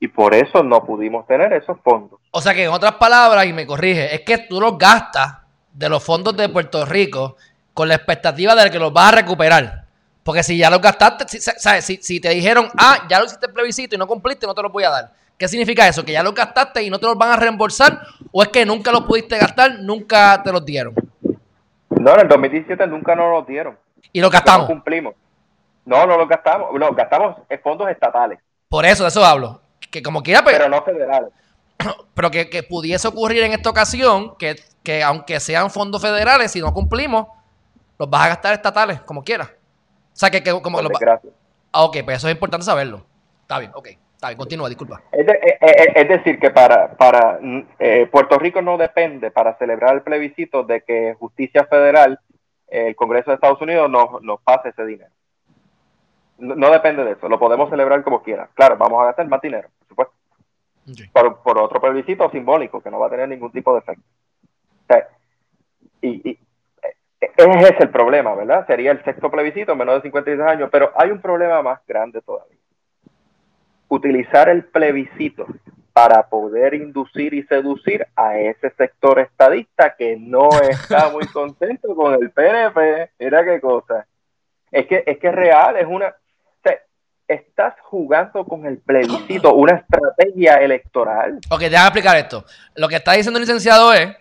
[0.00, 2.20] y por eso no pudimos tener esos fondos.
[2.30, 5.38] O sea que en otras palabras, y me corrige, es que tú los gastas
[5.72, 7.36] de los fondos de Puerto Rico
[7.74, 9.84] con la expectativa de que los vas a recuperar.
[10.22, 11.26] Porque si ya los gastaste,
[11.80, 14.62] si, si, te dijeron, ah, ya lo hiciste el plebiscito y no cumpliste, no te
[14.62, 15.12] los voy a dar.
[15.38, 16.04] ¿Qué significa eso?
[16.04, 18.02] ¿Que ya los gastaste y no te los van a reembolsar?
[18.30, 20.94] ¿O es que nunca los pudiste gastar, nunca te los dieron?
[21.90, 23.78] No, en el 2017 nunca nos los dieron.
[24.12, 24.68] ¿Y los gastamos?
[24.68, 25.14] No cumplimos.
[25.84, 26.68] No, no los gastamos.
[26.74, 28.38] No, gastamos fondos estatales.
[28.68, 29.60] Por eso, de eso hablo
[29.90, 31.30] que como quiera, pero, pero no federales.
[32.14, 36.74] Pero que, pudiese ocurrir en esta ocasión, que, que aunque sean fondos federales, si no
[36.74, 37.28] cumplimos,
[37.96, 39.44] los vas a gastar estatales, como quiera.
[39.44, 41.32] O sea, que, como los Gracias.
[41.70, 43.06] Ah, ok, pues eso es importante saberlo.
[43.42, 43.90] Está bien, ok.
[44.18, 45.00] Está bien, continúa, disculpa.
[45.12, 47.38] Es, eh, eh, eh, decir, que para, para
[48.10, 52.18] Puerto Rico no depende para celebrar el plebiscito de que Justicia Federal,
[52.66, 55.12] el Congreso de Estados Unidos, nos, nos pase ese dinero
[56.38, 58.48] no, depende de eso, lo podemos celebrar como quiera.
[58.54, 60.14] Claro, vamos a gastar más dinero, por supuesto.
[61.42, 64.04] Por, otro plebiscito simbólico que no va a tener ningún tipo de efecto.
[66.00, 66.38] y,
[67.20, 68.66] ese es el problema, ¿verdad?
[68.66, 72.56] Sería el sexto plebiscito, menos de 56 años, pero hay un problema más grande todavía.
[73.88, 75.46] Utilizar el plebiscito
[75.92, 82.14] para poder inducir y seducir a ese sector estadista que no está muy contento con
[82.14, 83.10] el PNP.
[83.18, 84.06] Mira qué cosa.
[84.70, 86.14] Es que es que es real, es una
[87.28, 91.38] estás jugando con el plebiscito, una estrategia electoral.
[91.50, 92.44] Ok, déjame explicar esto.
[92.74, 94.16] Lo que está diciendo el licenciado es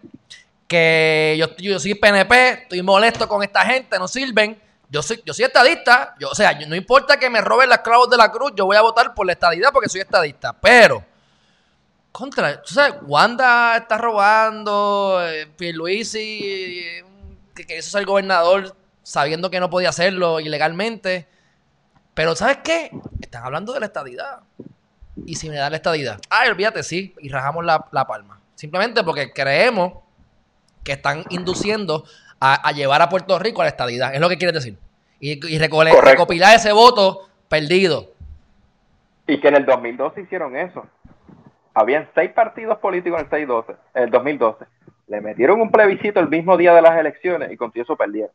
[0.67, 4.59] que yo, yo soy PNP, estoy molesto con esta gente, no sirven.
[4.89, 8.09] Yo soy, yo soy estadista, yo, o sea, no importa que me roben las clavos
[8.09, 10.53] de la cruz, yo voy a votar por la estadidad porque soy estadista.
[10.53, 11.03] Pero,
[12.11, 17.05] contra, tú sabes, Wanda está robando, eh, Pierluisi, eh,
[17.53, 21.27] que, es el gobernador sabiendo que no podía hacerlo ilegalmente.
[22.13, 22.91] Pero ¿sabes qué?
[23.21, 24.39] Están hablando de la estadidad.
[25.25, 26.19] Y si me da la estadidad.
[26.29, 27.13] Ay, olvídate, sí.
[27.19, 28.41] Y rajamos la, palma.
[28.55, 29.93] Simplemente porque creemos
[30.83, 32.05] que están induciendo
[32.39, 34.13] a, llevar a Puerto Rico a la estadidad.
[34.13, 34.77] Es lo que quieres decir.
[35.19, 38.11] Y, recopilar ese voto perdido.
[39.25, 40.85] Y que en el 2012 hicieron eso.
[41.73, 44.65] Habían seis partidos políticos en el, 612, en el 2012.
[45.07, 48.31] Le metieron un plebiscito el mismo día de las elecciones y con eso perdieron.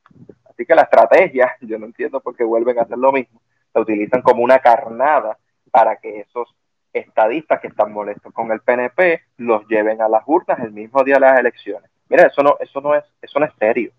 [0.48, 3.40] Así que la estrategia, yo no entiendo por qué vuelven a hacer lo mismo
[3.74, 5.38] la utilizan como una carnada
[5.70, 6.54] para que esos
[6.92, 11.14] estadistas que están molestos con el PNP los lleven a las urnas el mismo día
[11.14, 11.90] de las elecciones.
[12.12, 13.90] Mira, eso no, eso no es, eso no es serio.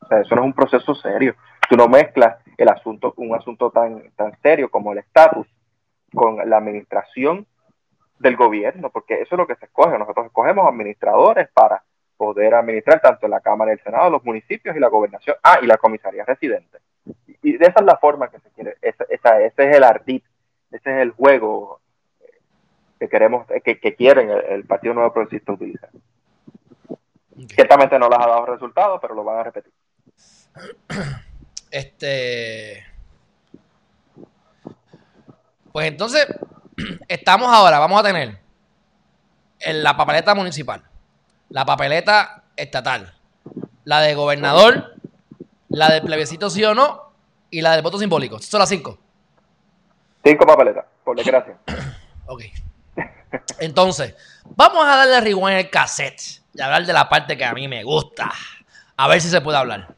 [0.00, 1.36] O sea, eso no es un proceso serio.
[1.68, 5.46] Tú no mezclas el asunto, un asunto tan, tan serio como el estatus
[6.12, 7.46] con la administración
[8.18, 9.98] del gobierno, porque eso es lo que se escoge.
[9.98, 11.84] Nosotros escogemos administradores para
[12.16, 15.66] poder administrar tanto la Cámara y el Senado, los municipios y la gobernación, ah, y
[15.66, 16.78] la comisaría residente
[17.42, 20.22] y esa es la forma que se quiere, esa, ese es el ardid,
[20.70, 21.80] ese es el juego
[22.98, 25.90] que queremos, que, que quieren el, Partido Nuevo Progresista utilizar.
[27.48, 29.72] Ciertamente no les ha dado resultados, pero lo van a repetir.
[31.70, 32.84] Este.
[35.72, 36.26] Pues entonces,
[37.08, 38.38] estamos ahora, vamos a tener
[39.60, 40.82] en la papeleta municipal,
[41.48, 43.14] la papeleta estatal,
[43.84, 44.94] la de gobernador,
[45.68, 47.12] la de plebiscito sí o no
[47.50, 48.38] y la del voto simbólico.
[48.40, 48.98] Son las cinco.
[50.22, 51.56] Cinco papeletas, por desgracia.
[52.26, 52.42] ok.
[53.58, 54.14] Entonces,
[54.44, 57.82] vamos a darle rewind el cassette y hablar de la parte que a mí me
[57.82, 58.30] gusta.
[58.96, 59.94] A ver si se puede hablar.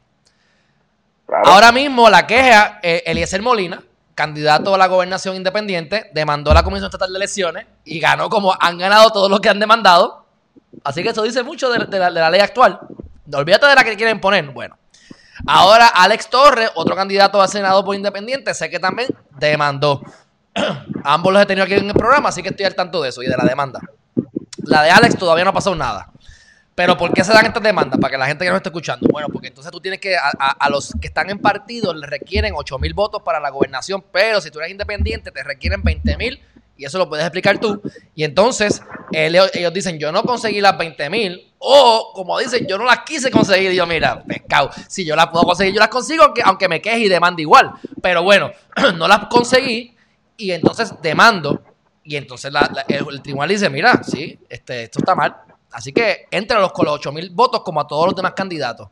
[1.45, 3.83] Ahora mismo la queja, eh, Eliezer Molina,
[4.15, 8.55] candidato a la gobernación independiente, demandó a la Comisión Estatal de Elecciones y ganó como
[8.61, 10.27] han ganado todos los que han demandado.
[10.85, 12.79] Así que eso dice mucho de, la, de la ley actual.
[13.33, 14.45] Olvídate de la que quieren poner.
[14.51, 14.77] Bueno,
[15.47, 19.09] Ahora, Alex Torres, otro candidato a Senado por Independiente, sé que también
[19.39, 20.01] demandó.
[21.05, 23.23] Ambos los he tenido aquí en el programa, así que estoy al tanto de eso
[23.23, 23.81] y de la demanda.
[24.65, 26.11] La de Alex todavía no ha pasado nada.
[26.75, 28.01] Pero ¿por qué se dan estas demandas?
[28.01, 29.07] Para que la gente que no esté escuchando.
[29.11, 32.79] Bueno, porque entonces tú tienes que, a, los que están en partido les requieren 8
[32.79, 36.41] mil votos para la gobernación, pero si tú eres independiente te requieren 20 mil
[36.77, 37.81] y eso lo puedes explicar tú.
[38.17, 38.83] Y entonces
[39.13, 43.31] ellos, dicen, yo no conseguí las 20 mil, o como dicen, yo no las quise
[43.31, 43.71] conseguir.
[43.71, 46.83] Y yo, mira, pescado, si yo las puedo conseguir, yo las consigo, aunque, aunque me
[46.83, 47.73] queje y demande igual.
[48.03, 48.51] Pero bueno,
[48.97, 49.94] no las conseguí
[50.37, 51.63] y entonces demando.
[52.03, 52.53] Y entonces
[52.89, 55.37] el, tribunal dice, mira, sí, este, esto está mal.
[55.73, 58.89] Así que entre los, con los 8 mil votos como a todos los demás candidatos.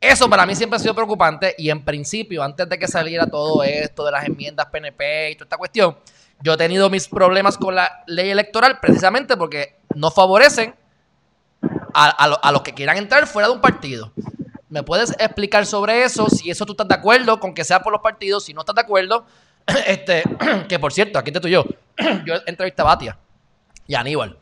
[0.00, 3.62] Eso para mí siempre ha sido preocupante y en principio, antes de que saliera todo
[3.62, 5.96] esto de las enmiendas PNP y toda esta cuestión,
[6.42, 10.74] yo he tenido mis problemas con la ley electoral precisamente porque no favorecen
[11.94, 14.12] a, los que quieran entrar fuera de un partido.
[14.68, 16.28] ¿Me puedes explicar sobre eso?
[16.28, 18.74] Si eso tú estás de acuerdo con que sea por los partidos, si no estás
[18.74, 19.24] de acuerdo,
[19.86, 20.22] este,
[20.68, 21.64] que por cierto, aquí te estoy yo.
[22.24, 23.18] yo entrevisté a Batia
[23.86, 24.36] y a Aníbal.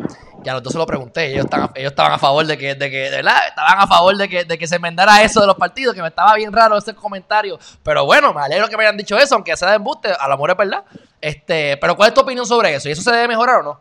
[0.44, 1.32] Y a los dos se lo pregunté.
[1.32, 4.14] Ellos estaban, ellos estaban a favor de que, de que, de verdad, estaban a favor
[4.16, 6.76] de que, de que se enmendara eso de los partidos, que me estaba bien raro
[6.76, 7.58] ese comentario.
[7.82, 10.34] Pero bueno, me alegro que me hayan dicho eso, aunque sea de embuste, a lo
[10.34, 10.84] mejor es verdad.
[11.20, 12.88] Este, pero ¿cuál es tu opinión sobre eso?
[12.88, 13.80] ¿Y eso se debe mejorar o no?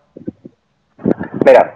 [1.45, 1.75] Mira,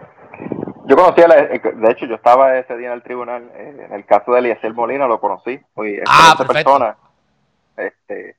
[0.86, 4.06] yo conocí, a de hecho, yo estaba ese día en el tribunal, eh, en el
[4.06, 5.60] caso de Eliezer Molina, lo conocí.
[6.08, 6.54] Ah, perfecto.
[6.54, 6.96] persona.
[7.76, 8.38] Este,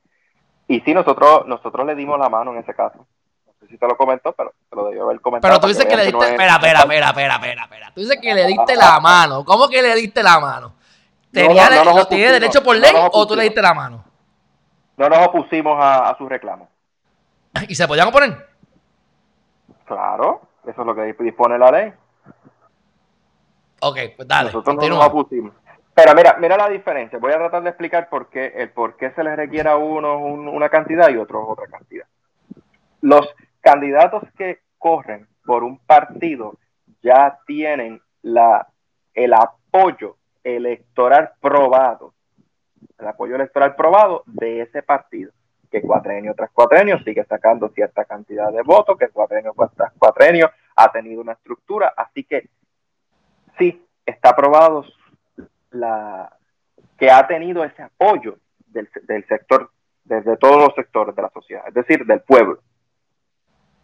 [0.69, 2.99] y sí, nosotros, nosotros le dimos la mano en ese caso.
[3.47, 5.51] No sé si te lo comentó, pero te lo debió haber comentado.
[5.51, 6.29] Pero tú dices que, le diste.
[6.29, 7.91] espera, espera, espera, espera, espera, espera.
[7.93, 9.43] Tú dices que le diste la mano.
[9.43, 10.73] ¿Cómo que le diste la mano?
[11.31, 14.05] ¿Tenía no, ¿Tiene derecho por ley o tú le diste la mano?
[14.95, 16.67] No nos opusimos a, a sus reclamos.
[17.67, 18.47] ¿Y se podían oponer?
[19.85, 21.93] Claro, eso es lo que dispone la ley.
[23.81, 24.51] Ok, pues dale.
[24.51, 25.53] Nosotros no nos opusimos.
[25.93, 27.19] Pero mira, mira la diferencia.
[27.19, 30.17] Voy a tratar de explicar por qué, el por qué se les requiere a uno
[30.17, 32.05] una cantidad y otros otra cantidad.
[33.01, 33.27] Los
[33.61, 36.57] candidatos que corren por un partido
[37.01, 38.67] ya tienen la,
[39.13, 42.13] el apoyo electoral probado
[42.99, 45.31] el apoyo electoral probado de ese partido,
[45.71, 50.91] que cuatrenio tras cuatrenio sigue sacando cierta cantidad de votos, que cuatrenio tras cuatrenio ha
[50.91, 52.49] tenido una estructura, así que
[53.57, 54.85] sí, está probado
[55.71, 56.31] la,
[56.97, 59.71] que ha tenido ese apoyo del, del sector,
[60.03, 62.59] desde todos los sectores de la sociedad, es decir, del pueblo.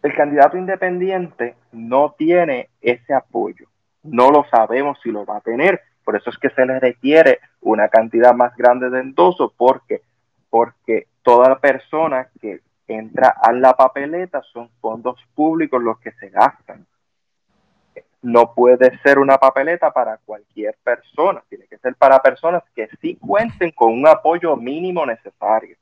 [0.02, 3.66] El candidato independiente no tiene ese apoyo.
[4.02, 5.80] No lo sabemos si lo va a tener.
[6.04, 10.02] Por eso es que se le requiere una cantidad más grande de endoso, porque,
[10.48, 16.86] porque toda persona que entra a la papeleta son fondos públicos los que se gastan.
[18.22, 23.16] No puede ser una papeleta para cualquier persona, tiene que ser para personas que sí
[23.16, 25.76] cuenten con un apoyo mínimo necesario.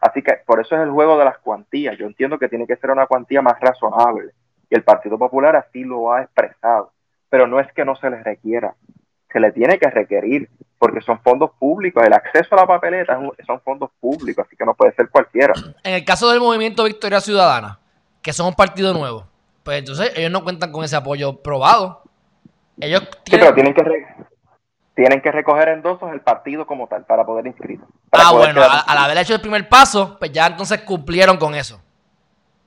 [0.00, 1.98] Así que por eso es el juego de las cuantías.
[1.98, 4.32] Yo entiendo que tiene que ser una cuantía más razonable.
[4.70, 6.92] Y el Partido Popular así lo ha expresado.
[7.28, 8.74] Pero no es que no se les requiera.
[9.32, 10.48] Se le tiene que requerir
[10.78, 12.02] porque son fondos públicos.
[12.04, 15.54] El acceso a la papeleta son fondos públicos, así que no puede ser cualquiera.
[15.82, 17.80] En el caso del movimiento Victoria Ciudadana,
[18.22, 19.26] que son un partido nuevo,
[19.66, 22.04] pues entonces ellos no cuentan con ese apoyo probado.
[22.78, 23.82] Ellos Sí, pero tienen que,
[24.94, 27.80] tienen que recoger endosos el partido como tal para poder inscribir.
[28.12, 31.82] ah, bueno, al haber hecho el primer paso, pues ya entonces cumplieron con eso.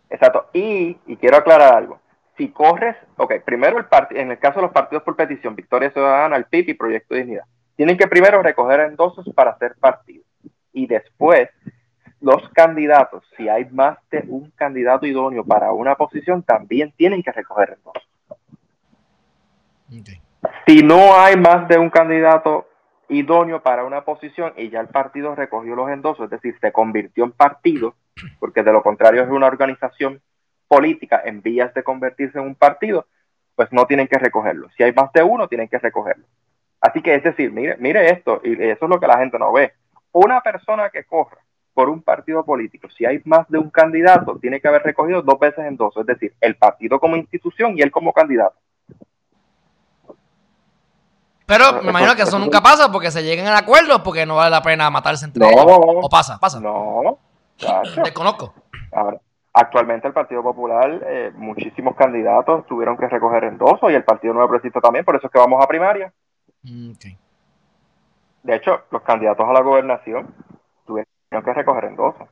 [0.09, 0.49] Exacto.
[0.51, 2.01] Y, y quiero aclarar algo.
[2.35, 3.85] Si corres, ok, primero el
[4.17, 7.21] en el caso de los partidos por petición, Victoria Ciudadana, el PIB y Proyecto de
[7.21, 7.45] Dignidad,
[7.77, 10.25] tienen que primero recoger endosos para ser partido.
[10.73, 11.47] Y después,
[12.21, 17.31] los candidatos, si hay más de un candidato idóneo para una posición, también tienen que
[17.31, 17.77] recoger.
[19.87, 20.21] Okay.
[20.67, 22.67] Si no hay más de un candidato
[23.07, 27.23] idóneo para una posición y ya el partido recogió los endosos, es decir, se convirtió
[27.23, 27.95] en partido,
[28.39, 30.21] porque de lo contrario es una organización
[30.67, 33.07] política en vías de convertirse en un partido,
[33.55, 34.69] pues no tienen que recogerlo.
[34.77, 36.25] Si hay más de uno, tienen que recogerlo.
[36.79, 39.51] Así que es decir, mire, mire esto, y eso es lo que la gente no
[39.51, 39.73] ve.
[40.11, 41.39] Una persona que corra
[41.79, 45.39] por un partido político, si hay más de un candidato, tiene que haber recogido dos
[45.39, 48.57] veces endosos, es decir, el partido como institución y él como candidato.
[51.45, 54.51] Pero me imagino que eso nunca pasa porque se lleguen a acuerdos porque no vale
[54.51, 55.63] la pena matarse entre ellos.
[55.65, 56.37] ¿O pasa?
[56.37, 56.59] ¿Pasa?
[56.59, 57.17] No.
[58.03, 58.53] Desconozco.
[58.91, 59.21] Ahora,
[59.53, 64.49] actualmente el Partido Popular, eh, muchísimos candidatos tuvieron que recoger endosos y el Partido Nuevo
[64.49, 66.11] Progresista también, por eso es que vamos a primaria.
[66.63, 66.91] Mm,
[68.43, 70.35] de hecho, los candidatos a la gobernación
[70.85, 72.27] tuvieron que recoger endosos.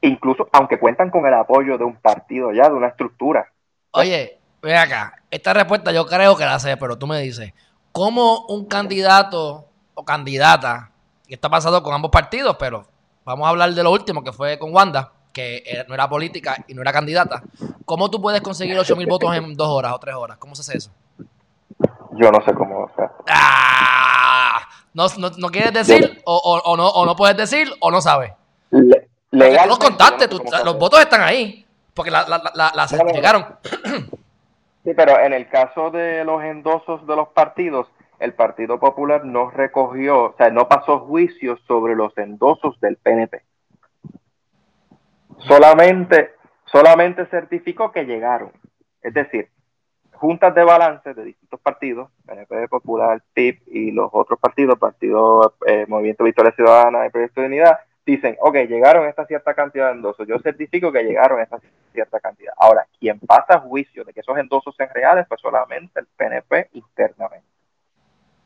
[0.00, 3.52] Incluso, aunque cuentan con el apoyo de un partido ya, de una estructura.
[3.92, 7.52] Oye, ve acá, esta respuesta yo creo que la sé, pero tú me dices,
[7.92, 10.90] cómo un candidato o candidata,
[11.26, 12.86] y está pasado con ambos partidos, pero
[13.24, 16.74] vamos a hablar de lo último, que fue con Wanda, que no era política y
[16.74, 17.42] no era candidata,
[17.84, 20.36] ¿cómo tú puedes conseguir 8 mil votos en dos horas o tres horas?
[20.38, 20.90] ¿Cómo se hace eso?
[22.14, 22.84] Yo no sé cómo.
[22.84, 23.10] O sea.
[23.28, 24.61] ah,
[24.94, 25.06] ¿no,
[25.38, 28.32] no, quieres decir o, o, no, o no puedes decir o no sabes?
[28.70, 30.28] Le, tú los contaste,
[30.64, 31.64] los votos están ahí,
[31.94, 33.44] porque la, la, la, la certificaron.
[34.84, 37.86] Sí, pero en el caso de los endosos de los partidos,
[38.18, 43.42] el Partido Popular no recogió, o sea, no pasó juicio sobre los endosos del PNP.
[45.38, 46.32] Solamente,
[46.66, 48.52] solamente certificó que llegaron.
[49.02, 49.48] Es decir,
[50.22, 55.84] juntas de balance de distintos partidos, PNP Popular, PIP y los otros partidos, Partido eh,
[55.88, 60.28] Movimiento Victoria Ciudadana y Proyecto de Unidad, dicen, ok, llegaron esta cierta cantidad de endosos,
[60.28, 61.58] yo certifico que llegaron esta
[61.92, 62.54] cierta cantidad.
[62.56, 67.48] Ahora, quien pasa juicio de que esos endosos sean reales, pues solamente el PNP internamente.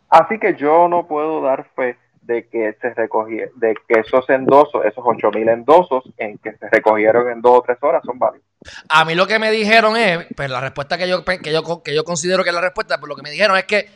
[0.09, 4.83] Así que yo no puedo dar fe de que se recogieron, de que esos endosos,
[4.87, 8.47] esos 8000 endosos en que se recogieron en dos o tres horas son válidos.
[8.89, 11.95] A mí lo que me dijeron es, pues la respuesta que yo, que yo, que
[11.95, 13.91] yo considero que es la respuesta, pues lo que me dijeron es que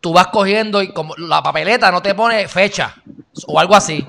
[0.00, 2.94] tú vas cogiendo y como la papeleta no te pone fecha
[3.46, 4.04] o algo así.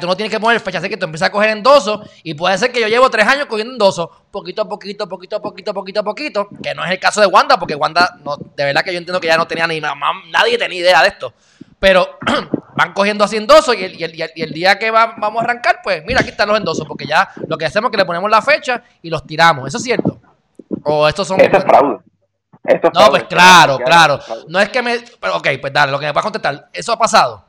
[0.00, 2.56] Tú no tienes que poner fecha, así que tú empiezas a coger endosos y puede
[2.56, 6.00] ser que yo llevo tres años cogiendo endosos, poquito a poquito, poquito a poquito, poquito
[6.00, 8.92] a poquito, que no es el caso de Wanda, porque Wanda, no, de verdad que
[8.92, 11.34] yo entiendo que ya no tenía ni nadie tenía idea de esto,
[11.82, 12.16] pero
[12.76, 16.48] van cogiendo así endosos y el, día que vamos a arrancar, pues mira, aquí están
[16.48, 19.26] los endosos, porque ya lo que hacemos es que le ponemos la fecha y los
[19.26, 20.20] tiramos, ¿eso es cierto?
[20.84, 21.40] O estos son...
[21.40, 21.98] Esto es fraude.
[22.94, 24.20] no, pues claro, claro.
[24.46, 25.00] No es que me...
[25.20, 27.44] Pero, ok, pues dale, lo que me puedas contestar, ¿eso ha pasado?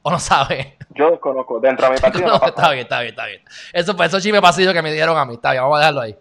[0.00, 0.78] ¿O no sabe?
[0.94, 1.60] Yo desconozco.
[1.60, 3.42] Dentro de mi partido no, Está bien, está bien, está bien.
[3.70, 5.34] Eso fue esos chismes pasillos que me dieron a mí.
[5.34, 6.16] Está bien, vamos a dejarlo ahí.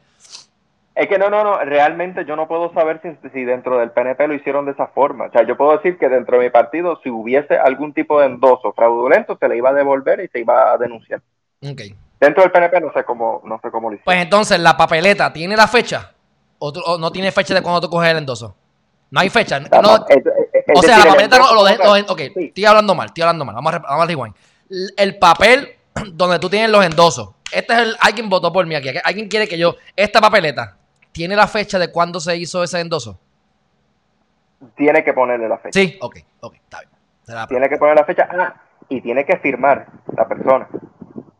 [0.93, 1.59] Es que no, no, no.
[1.59, 5.25] Realmente yo no puedo saber si, si, dentro del PNP lo hicieron de esa forma.
[5.25, 8.27] O sea, yo puedo decir que dentro de mi partido, si hubiese algún tipo de
[8.27, 11.21] endoso fraudulento, se le iba a devolver y se iba a denunciar.
[11.61, 11.95] Okay.
[12.19, 14.05] Dentro del PNP no sé cómo, no sé cómo lo hicieron.
[14.05, 16.13] Pues entonces, ¿la papeleta tiene la fecha?
[16.59, 18.55] ¿O, no tiene fecha de cuando tú coges el endoso?
[19.09, 19.59] No hay fecha.
[19.59, 20.05] No,
[20.75, 22.05] o sea, la papeleta no lo dejan.
[22.07, 23.55] Ok, estoy hablando mal, estoy hablando mal.
[23.55, 24.35] Vamos a, vamos a rewind.
[24.97, 25.69] El papel
[26.13, 27.29] donde tú tienes los endosos.
[27.51, 27.95] Este es el.
[27.99, 28.89] Alguien votó por mí aquí.
[29.03, 29.75] Alguien quiere que yo.
[29.95, 30.77] Esta papeleta,
[31.11, 33.19] ¿tiene la fecha de cuándo se hizo ese endoso?
[34.75, 35.79] Tiene que ponerle la fecha.
[35.79, 37.47] Sí, ok, ok, está bien.
[37.47, 38.27] Tiene que poner la fecha.
[38.29, 40.67] Ah, y tiene que firmar la persona.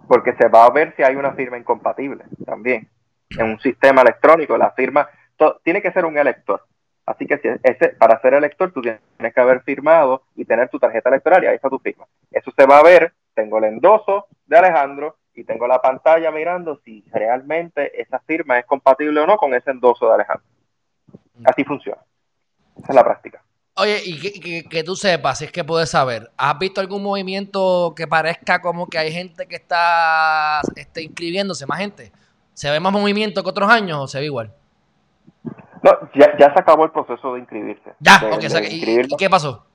[0.07, 2.89] Porque se va a ver si hay una firma incompatible también.
[3.30, 5.09] En un sistema electrónico, la firma.
[5.63, 6.65] tiene que ser un elector.
[7.05, 10.80] Así que si ese, para ser elector tú tienes que haber firmado y tener tu
[10.80, 12.05] tarjeta electoral y ahí está tu firma.
[12.30, 16.80] Eso se va a ver, tengo el endoso de Alejandro y tengo la pantalla mirando
[16.86, 20.48] si realmente esa firma es compatible o no con ese endoso de Alejandro.
[21.36, 21.44] Mm.
[21.46, 22.02] Así funciona.
[22.78, 23.44] Esa es la práctica.
[23.76, 28.06] Oye, y que, tú sepas, si es que puedes saber, ¿has visto algún movimiento que
[28.06, 32.12] parezca como que hay gente que está este, inscribiéndose, más gente?
[32.54, 34.54] ¿Se ve más movimiento que otros años o se ve igual?
[35.82, 37.94] No, ya, ya se acabó el proceso de inscribirse.
[38.00, 38.22] Ya,
[38.70, 39.66] ¿Y, qué pasó?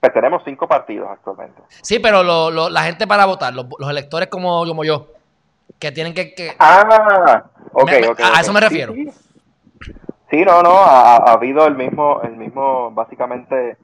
[0.00, 1.60] Pues tenemos cinco partidos actualmente.
[1.82, 2.22] Sí, pero
[2.70, 5.08] la gente para votar, los, electores como, como yo,
[5.78, 6.54] que tienen que...
[6.58, 8.20] ah, ok, ok.
[8.20, 8.94] A eso me refiero.
[10.30, 13.76] Sí, no, no, ha, habido el mismo, el mismo, básicamente,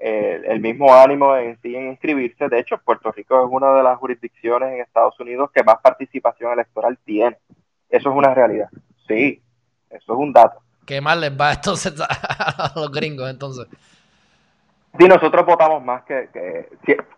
[0.00, 2.48] eh, el mismo ánimo en sí en inscribirse.
[2.48, 6.52] De hecho, Puerto Rico es una de las jurisdicciones en Estados Unidos que más participación
[6.52, 7.36] electoral tiene.
[7.88, 8.68] Eso es una realidad.
[9.06, 9.42] Sí,
[9.90, 10.60] eso es un dato.
[10.86, 13.68] ¿Qué mal les va entonces a los gringos entonces?
[14.98, 16.28] Sí, nosotros votamos más que,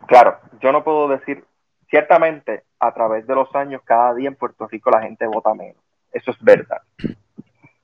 [0.07, 1.45] Claro, yo no puedo decir...
[1.91, 5.81] Ciertamente, a través de los años, cada día en Puerto Rico la gente vota menos.
[6.13, 6.83] Eso es verdad.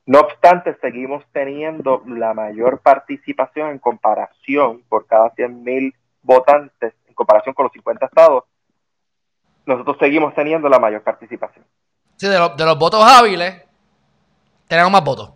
[0.04, 7.54] No obstante, seguimos teniendo la mayor participación en comparación por cada 100.000 votantes, en comparación
[7.54, 8.44] con los 50 estados,
[9.64, 11.64] nosotros seguimos teniendo la mayor participación.
[12.16, 13.62] Sí, de, de los votos hábiles,
[14.66, 15.34] tenemos más votos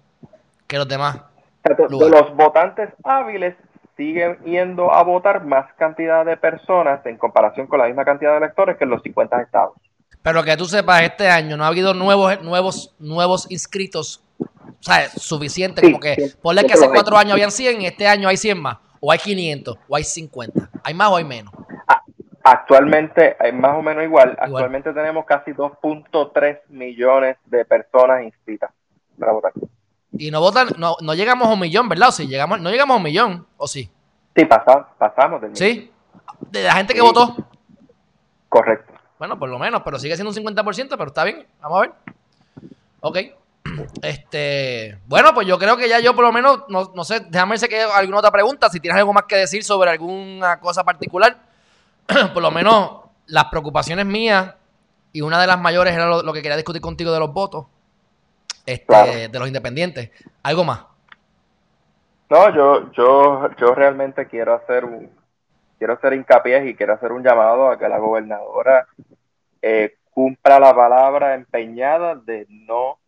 [0.67, 1.23] que los demás.
[1.63, 3.55] De los votantes hábiles
[3.97, 8.39] siguen yendo a votar más cantidad de personas en comparación con la misma cantidad de
[8.39, 9.75] electores que en los 50 estados.
[10.23, 15.09] Pero que tú sepas, este año no ha habido nuevos, nuevos, nuevos inscritos, o sea,
[15.11, 18.61] suficiente, como que, ponle que hace cuatro años habían 100 y este año hay 100
[18.61, 21.53] más, o hay 500, o hay 50, hay más o hay menos.
[22.43, 24.39] Actualmente, es más o menos igual, igual.
[24.41, 28.71] actualmente tenemos casi 2.3 millones de personas inscritas
[29.19, 29.53] para votar.
[30.17, 32.09] Y no votan, no, no llegamos a un millón, ¿verdad?
[32.09, 33.91] O sí, llegamos, no llegamos a un millón, ¿o sí?
[34.37, 35.91] Sí, pasamos, pasamos del ¿Sí?
[36.51, 37.37] ¿De la gente que votó?
[38.49, 38.93] Correcto.
[39.19, 41.47] Bueno, por lo menos, pero sigue siendo un 50%, pero está bien.
[41.61, 41.93] Vamos a ver.
[43.01, 43.19] Ok.
[44.03, 47.51] Este, bueno, pues yo creo que ya yo por lo menos, no, no sé, déjame
[47.51, 50.85] ver si hay alguna otra pregunta, si tienes algo más que decir sobre alguna cosa
[50.85, 51.39] particular,
[52.35, 54.55] por lo menos las preocupaciones mías
[55.13, 57.67] y una de las mayores era lo que quería discutir contigo de los votos,
[58.67, 60.11] este, de los independientes.
[60.43, 60.87] ¿Algo más?
[62.31, 65.11] No, yo, yo, yo realmente quiero hacer un,
[65.79, 68.87] quiero hacer hincapié y quiero hacer un llamado a que la gobernadora
[69.61, 72.99] eh, cumpla la palabra empeñada de no,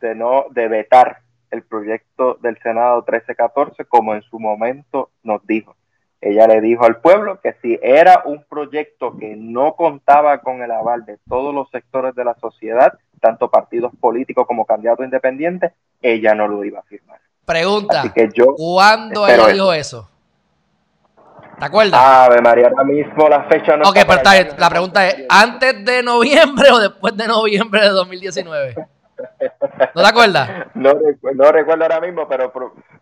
[0.00, 1.20] de no, de vetar
[1.50, 5.74] el proyecto del Senado 1314 como en su momento nos dijo.
[6.20, 10.70] Ella le dijo al pueblo que si era un proyecto que no contaba con el
[10.70, 16.34] aval de todos los sectores de la sociedad, tanto partidos políticos como candidatos independientes, ella
[16.34, 17.20] no lo iba a firmar.
[17.44, 18.02] Pregunta,
[18.56, 20.08] ¿cuándo ella dijo eso?
[21.58, 22.00] ¿Te acuerdas?
[22.00, 24.48] Ave María, ahora mismo la fecha no Ok, pero está bien.
[24.58, 28.74] La pregunta es, ¿antes de noviembre o después de noviembre de 2019?
[29.94, 30.66] ¿No te acuerdas?
[30.74, 30.92] No,
[31.34, 32.52] no recuerdo ahora mismo, pero,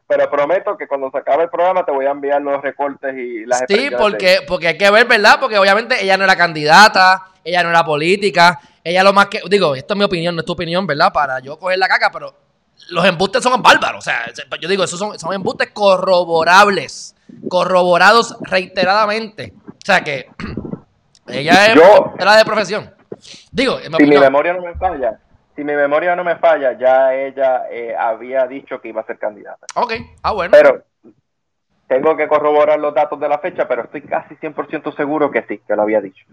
[0.06, 3.44] pero prometo que cuando se acabe el programa te voy a enviar los recortes y
[3.44, 5.38] las Sí, porque, porque hay que ver, ¿verdad?
[5.40, 9.40] Porque obviamente ella no era candidata, ella no era política, ella lo más que...
[9.48, 11.12] Digo, esto es mi opinión, no es tu opinión, ¿verdad?
[11.12, 12.34] Para yo coger la caca, pero
[12.90, 13.98] los embustes son bárbaros.
[13.98, 14.26] O sea,
[14.60, 17.14] yo digo, esos son, son embustes corroborables,
[17.48, 19.52] corroborados reiteradamente.
[19.66, 20.28] O sea que
[21.26, 21.76] ella es
[22.18, 22.94] la de profesión.
[23.50, 25.18] Digo, si mi memoria no me falla,
[25.56, 29.18] si mi memoria no me falla, ya ella eh, había dicho que iba a ser
[29.18, 29.66] candidata.
[29.74, 29.92] Ok,
[30.22, 30.52] ah, bueno.
[30.52, 30.84] Pero
[31.88, 35.60] tengo que corroborar los datos de la fecha, pero estoy casi 100% seguro que sí,
[35.66, 36.26] que lo había dicho.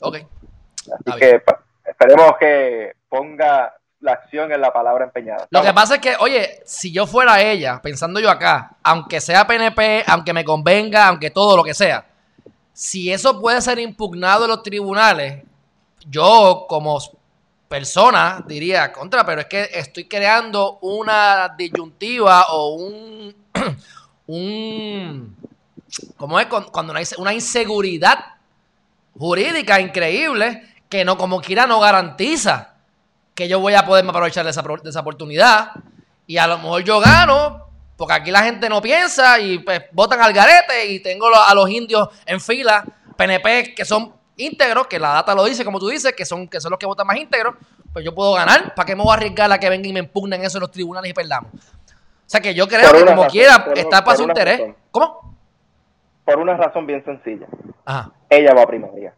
[0.00, 0.16] Ok.
[0.16, 1.42] Así que
[1.84, 5.48] esperemos que ponga la acción en la palabra empeñada.
[5.50, 9.46] Lo que pasa es que, oye, si yo fuera ella, pensando yo acá, aunque sea
[9.46, 12.06] PNP, aunque me convenga, aunque todo lo que sea,
[12.72, 15.42] si eso puede ser impugnado en los tribunales,
[16.06, 17.00] yo como
[17.68, 23.36] persona diría contra, pero es que estoy creando una disyuntiva o un,
[24.26, 25.36] un
[26.16, 26.46] ¿cómo es?
[26.46, 28.18] Cuando hay una inseguridad
[29.16, 32.74] jurídica increíble que no como quiera no garantiza
[33.34, 35.70] que yo voy a poderme aprovechar de esa, oportunidad.
[36.26, 40.20] Y a lo mejor yo gano Porque aquí la gente no piensa y pues votan
[40.20, 42.84] al garete y tengo a los indios en fila,
[43.16, 46.60] PNP que son íntegros, que la data lo dice, como tú dices, que son, que
[46.60, 47.56] son los que votan más íntegros,
[47.92, 48.74] pues yo puedo ganar.
[48.74, 50.70] ¿Para qué me voy a arriesgar a que vengan y me impugnen eso en los
[50.70, 51.52] tribunales y perdamos?
[51.52, 54.74] O sea que yo creo que como quiera está para su interés.
[54.90, 55.36] ¿Cómo?
[56.24, 57.46] Por una razón bien sencilla.
[57.84, 58.10] Ajá.
[58.30, 59.14] Ella va a primaria.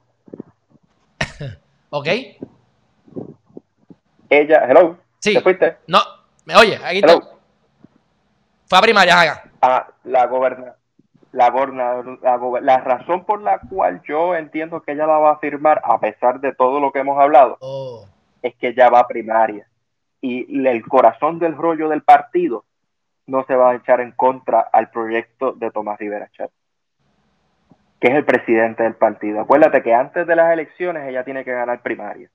[1.91, 2.07] ok.
[4.29, 4.97] Ella, hello.
[5.19, 5.35] Sí.
[5.35, 5.77] ¿Te fuiste?
[5.87, 6.01] No.
[6.45, 7.19] Me oye, aquí está.
[8.67, 10.75] Fue a primaria, Ah, la goberna
[11.33, 15.81] la, la, la, razón por la cual yo entiendo que ella la va a firmar,
[15.85, 18.07] a pesar de todo lo que hemos hablado, oh.
[18.43, 19.67] es que ella va a primaria.
[20.21, 22.65] Y el corazón del rollo del partido
[23.27, 26.51] no se va a echar en contra al proyecto de Tomás Rivera Chat,
[28.01, 29.41] que es el presidente del partido.
[29.41, 32.29] Acuérdate que antes de las elecciones ella tiene que ganar primaria.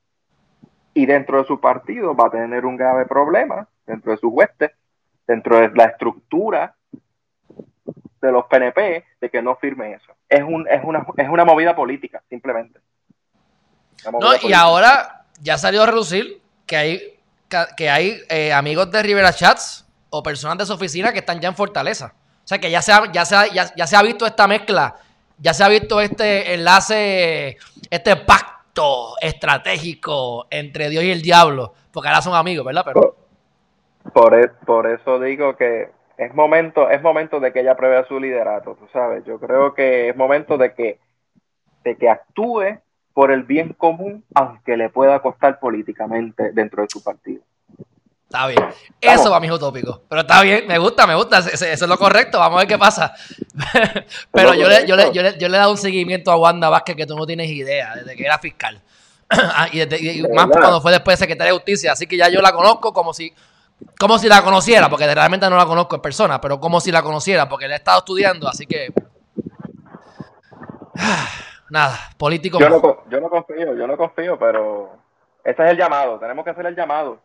[0.94, 4.72] Y dentro de su partido va a tener un grave problema, dentro de su hueste,
[5.26, 6.75] dentro de la estructura
[8.26, 10.12] de los PNP de que no firme eso.
[10.28, 12.80] Es, un, es, una, es una movida política, simplemente.
[14.20, 17.18] No, y ahora ya salió a reducir que hay,
[17.76, 21.48] que hay eh, amigos de Rivera Chats o personas de su oficina que están ya
[21.48, 22.14] en Fortaleza.
[22.44, 24.96] O sea que ya se ha, ya se ya, se ha visto esta mezcla,
[25.38, 27.56] ya se ha visto este enlace,
[27.90, 32.84] este pacto estratégico entre Dios y el diablo, porque ahora son amigos, ¿verdad?
[32.84, 33.16] Pero...
[34.12, 38.18] Por, e, por eso digo que es momento, es momento de que ella pruebe su
[38.18, 39.24] liderato, tú sabes.
[39.24, 40.98] Yo creo que es momento de que,
[41.84, 42.78] de que actúe
[43.12, 47.42] por el bien común, aunque le pueda costar políticamente dentro de su partido.
[48.24, 48.64] Está bien.
[49.00, 50.00] Eso va a mis utópicos.
[50.08, 51.38] Pero está bien, me gusta, me gusta.
[51.38, 52.38] Eso, es lo correcto.
[52.38, 53.14] Vamos a ver qué pasa.
[54.32, 56.68] Pero yo le, yo, le, yo, le, yo le he dado un seguimiento a Wanda
[56.68, 58.80] Vázquez que tú no tienes idea, desde que era fiscal.
[59.28, 61.92] Ah, y, más cuando fue después de secretaria de justicia.
[61.92, 63.32] Así que ya yo la conozco como si
[63.98, 67.02] como si la conociera, porque realmente no la conozco en persona, pero como si la
[67.02, 68.92] conociera, porque la he estado estudiando, así que.
[71.70, 72.58] Nada, político.
[72.60, 74.96] Yo no, yo no confío, yo no confío, pero
[75.42, 77.20] ese es el llamado, tenemos que hacer el llamado.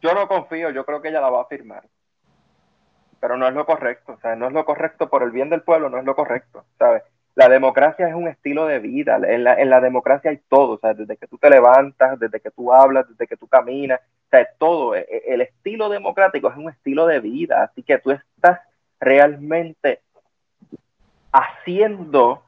[0.00, 1.84] Yo no confío, yo creo que ella la va a firmar.
[3.20, 5.62] Pero no es lo correcto, o sea, no es lo correcto por el bien del
[5.62, 7.02] pueblo, no es lo correcto, ¿sabes?
[7.34, 10.78] La democracia es un estilo de vida, en la, en la democracia hay todo, o
[10.78, 14.28] sea, desde que tú te levantas, desde que tú hablas, desde que tú caminas, o
[14.30, 18.10] sea, todo, e, e, el estilo democrático es un estilo de vida, así que tú
[18.10, 18.60] estás
[18.98, 20.00] realmente
[21.32, 22.42] haciendo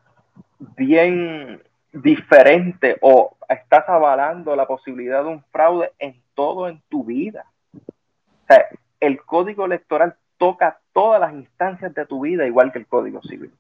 [0.77, 1.63] bien
[1.93, 7.47] diferente o estás avalando la posibilidad de un fraude en todo en tu vida.
[7.75, 8.67] O sea,
[9.01, 13.53] el código electoral toca todas las instancias de tu vida igual que el código civil.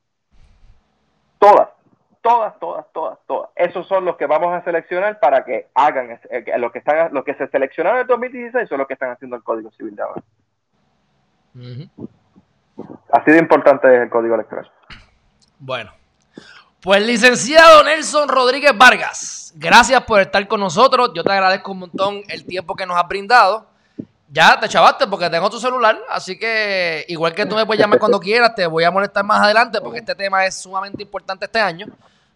[1.43, 1.69] Todas
[2.23, 3.51] todas, todas, todas, todas.
[3.57, 7.25] Esos son los que vamos a seleccionar para que hagan, eh, los que están, los
[7.25, 10.03] que se seleccionaron en el 2016 son los que están haciendo el Código Civil de
[10.03, 10.23] ahora.
[13.11, 14.71] Así de importante es el Código Electoral.
[15.59, 15.93] Bueno,
[16.81, 21.11] pues licenciado Nelson Rodríguez Vargas, gracias por estar con nosotros.
[21.15, 23.67] Yo te agradezco un montón el tiempo que nos has brindado.
[24.35, 27.99] Ya te chavaste porque tengo tu celular, así que igual que tú me puedes llamar
[27.99, 31.61] cuando quieras, te voy a molestar más adelante porque este tema es sumamente importante este
[31.61, 31.87] año.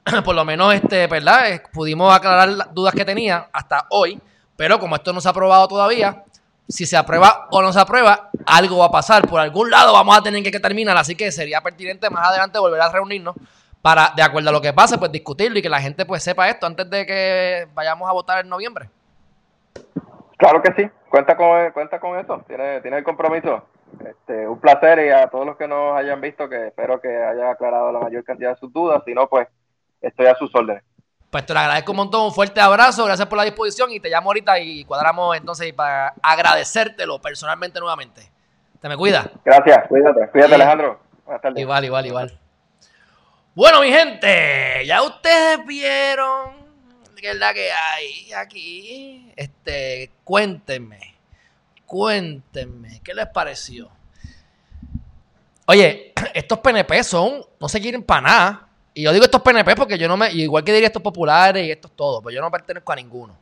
[0.25, 1.63] por lo menos, este, ¿verdad?
[1.73, 4.21] Pudimos aclarar las dudas que tenía hasta hoy,
[4.57, 6.23] pero como esto no se ha aprobado todavía,
[6.69, 9.27] si se aprueba o no se aprueba, algo va a pasar.
[9.27, 12.83] Por algún lado vamos a tener que, terminar, así que sería pertinente más adelante volver
[12.83, 13.35] a reunirnos
[13.81, 16.47] para, de acuerdo a lo que pase, pues discutirlo y que la gente pues sepa
[16.51, 18.91] esto antes de que vayamos a votar en noviembre.
[20.37, 23.63] Claro que sí, cuenta con, cuenta con eso, tiene, tiene el compromiso.
[24.05, 27.51] Este, un placer y a todos los que nos hayan visto, que espero que haya
[27.51, 29.49] aclarado la mayor cantidad de sus dudas, si no, pues
[30.01, 30.83] estoy a sus órdenes.
[31.31, 34.11] Pues te lo agradezco un montón, un fuerte abrazo, gracias por la disposición y te
[34.11, 38.23] llamo ahorita y cuadramos entonces para agradecértelo personalmente nuevamente.
[38.81, 39.31] ¿Te me cuida?
[39.45, 41.01] Gracias, cuídate, cuídate Alejandro.
[41.57, 42.39] Igual, igual, igual.
[43.55, 46.66] Bueno, mi gente, ya ustedes vieron
[47.17, 49.33] que es la que hay aquí.
[49.37, 51.17] Este, cuéntenme,
[51.85, 53.91] cuéntenme, ¿qué les pareció?
[55.67, 58.69] Oye, estos PNP son, no se quieren para nada.
[58.95, 60.33] Y yo digo estos PNP porque yo no me.
[60.33, 63.37] Igual que diría estos populares y estos todos, pues yo no pertenezco a ninguno.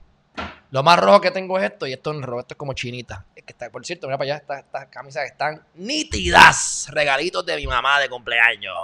[0.71, 3.25] Lo más rojo que tengo es esto y esto en rojo, esto es como chinita.
[3.37, 6.89] Es que está, por cierto, mira para allá, estas, camisas están nítidas.
[6.91, 8.75] Regalitos de mi mamá de cumpleaños.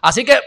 [0.00, 0.38] Así que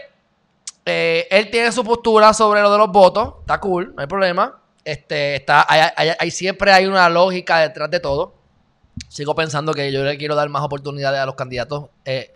[0.88, 3.34] eh, él tiene su postura sobre lo de los votos.
[3.40, 4.60] Está cool, no hay problema.
[4.84, 8.34] Este, está, hay, siempre hay una lógica detrás de todo.
[9.08, 12.32] Sigo pensando que yo le quiero dar más oportunidades a los candidatos eh,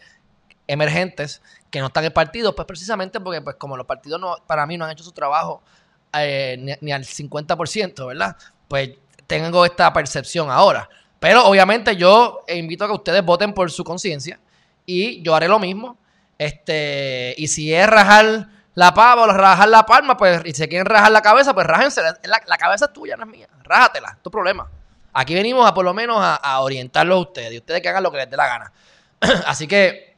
[0.67, 4.67] emergentes que no están en partido, pues precisamente porque pues como los partidos no, para
[4.67, 5.63] mí no han hecho su trabajo
[6.13, 8.37] eh, ni, al 50%, ¿verdad?
[8.69, 8.91] Pues
[9.27, 10.89] tengo esta percepción ahora.
[11.19, 14.39] Pero obviamente yo invito a que ustedes voten por su conciencia
[14.85, 15.97] y yo haré lo mismo.
[16.45, 20.87] Este, y si es rajar la pava o rajar la palma, pues, y si quieren
[20.87, 22.03] rajar la cabeza, pues rájense.
[22.25, 23.49] La, cabeza es tuya, no es mía.
[23.63, 24.69] Rájatela, tu problema.
[25.13, 28.11] Aquí venimos a por lo menos a, orientarlos a ustedes y ustedes que hagan lo
[28.11, 28.73] que les dé la gana.
[29.47, 30.17] Así que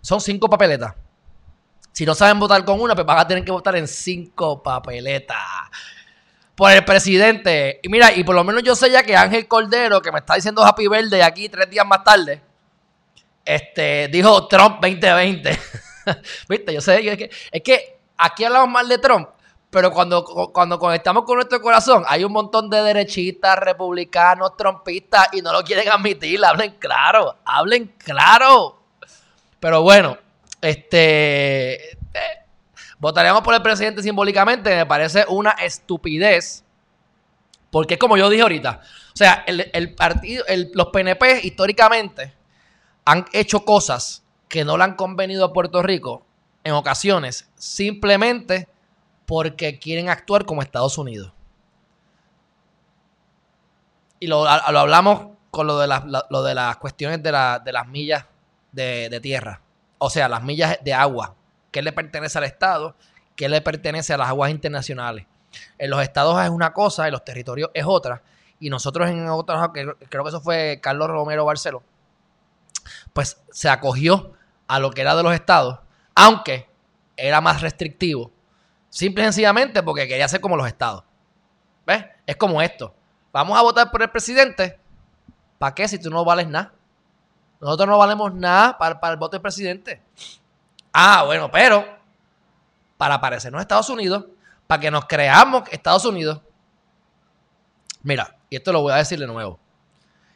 [0.00, 0.94] son cinco papeletas.
[1.92, 5.36] Si no saben votar con una, pues van a tener que votar en cinco papeletas
[6.54, 7.80] por el presidente.
[7.82, 10.36] Y mira, y por lo menos yo sé ya que Ángel Cordero, que me está
[10.36, 12.40] diciendo Happy Verde aquí tres días más tarde,
[13.46, 15.58] este, dijo Trump 2020.
[16.48, 19.28] Viste, yo sé, es que, es que aquí hablamos mal de Trump,
[19.70, 25.42] pero cuando, cuando conectamos con nuestro corazón, hay un montón de derechistas, republicanos, trompistas, y
[25.42, 26.44] no lo quieren admitir.
[26.44, 28.80] Hablen claro, hablen claro.
[29.60, 30.18] Pero bueno,
[30.60, 31.92] este.
[31.92, 31.98] Eh,
[32.98, 36.64] votaríamos por el presidente simbólicamente, me parece una estupidez.
[37.70, 38.80] Porque es como yo dije ahorita.
[39.12, 40.44] O sea, el, partido,
[40.74, 42.32] los PNP históricamente
[43.06, 46.26] han hecho cosas que no le han convenido a Puerto Rico
[46.64, 48.68] en ocasiones simplemente
[49.24, 51.32] porque quieren actuar como Estados Unidos.
[54.18, 58.26] Y lo, hablamos con lo de, las, lo de las cuestiones de, las millas
[58.72, 59.60] de, tierra.
[59.98, 61.34] O sea, las millas de agua.
[61.70, 62.96] ¿Qué le pertenece al Estado?
[63.36, 65.26] ¿Qué le pertenece a las aguas internacionales?
[65.78, 68.22] En los estados es una cosa, en los territorios es otra.
[68.58, 71.82] Y nosotros en otros, creo que eso fue Carlos Romero Barceló,
[73.12, 74.32] pues se acogió
[74.66, 75.80] a lo que era de los estados,
[76.14, 76.68] aunque
[77.16, 78.32] era más restrictivo,
[78.90, 81.04] simple y sencillamente porque quería ser como los estados.
[81.86, 82.04] ¿Ves?
[82.26, 82.94] Es como esto.
[83.32, 84.78] Vamos a votar por el presidente.
[85.58, 86.72] ¿Para qué si tú no vales nada?
[87.60, 90.02] Nosotros no valemos nada para, el voto del presidente.
[90.92, 91.84] Ah, bueno, pero
[92.96, 94.26] para parecernos a Estados Unidos,
[94.66, 96.40] para que nos creamos Estados Unidos.
[98.02, 99.58] Mira, y esto lo voy a decir de nuevo.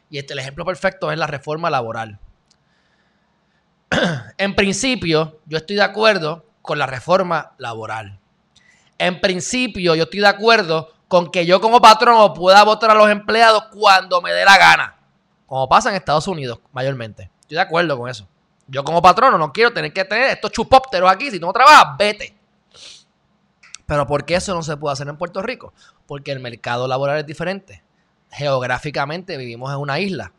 [0.09, 2.19] Y este, el ejemplo perfecto es la reforma laboral.
[4.37, 8.19] en principio, yo estoy de acuerdo con la reforma laboral.
[8.97, 13.09] En principio, yo estoy de acuerdo con que yo como patrón pueda votar a los
[13.09, 14.95] empleados cuando me dé la gana.
[15.45, 17.29] Como pasa en Estados Unidos, mayormente.
[17.41, 18.27] Estoy de acuerdo con eso.
[18.67, 21.29] Yo como patrono no quiero tener que tener estos chupópteros aquí.
[21.29, 22.37] Si no trabajas, vete.
[23.85, 25.73] Pero ¿por qué eso no se puede hacer en Puerto Rico?
[26.05, 27.83] Porque el mercado laboral es diferente.
[28.29, 30.31] Geográficamente vivimos en una isla.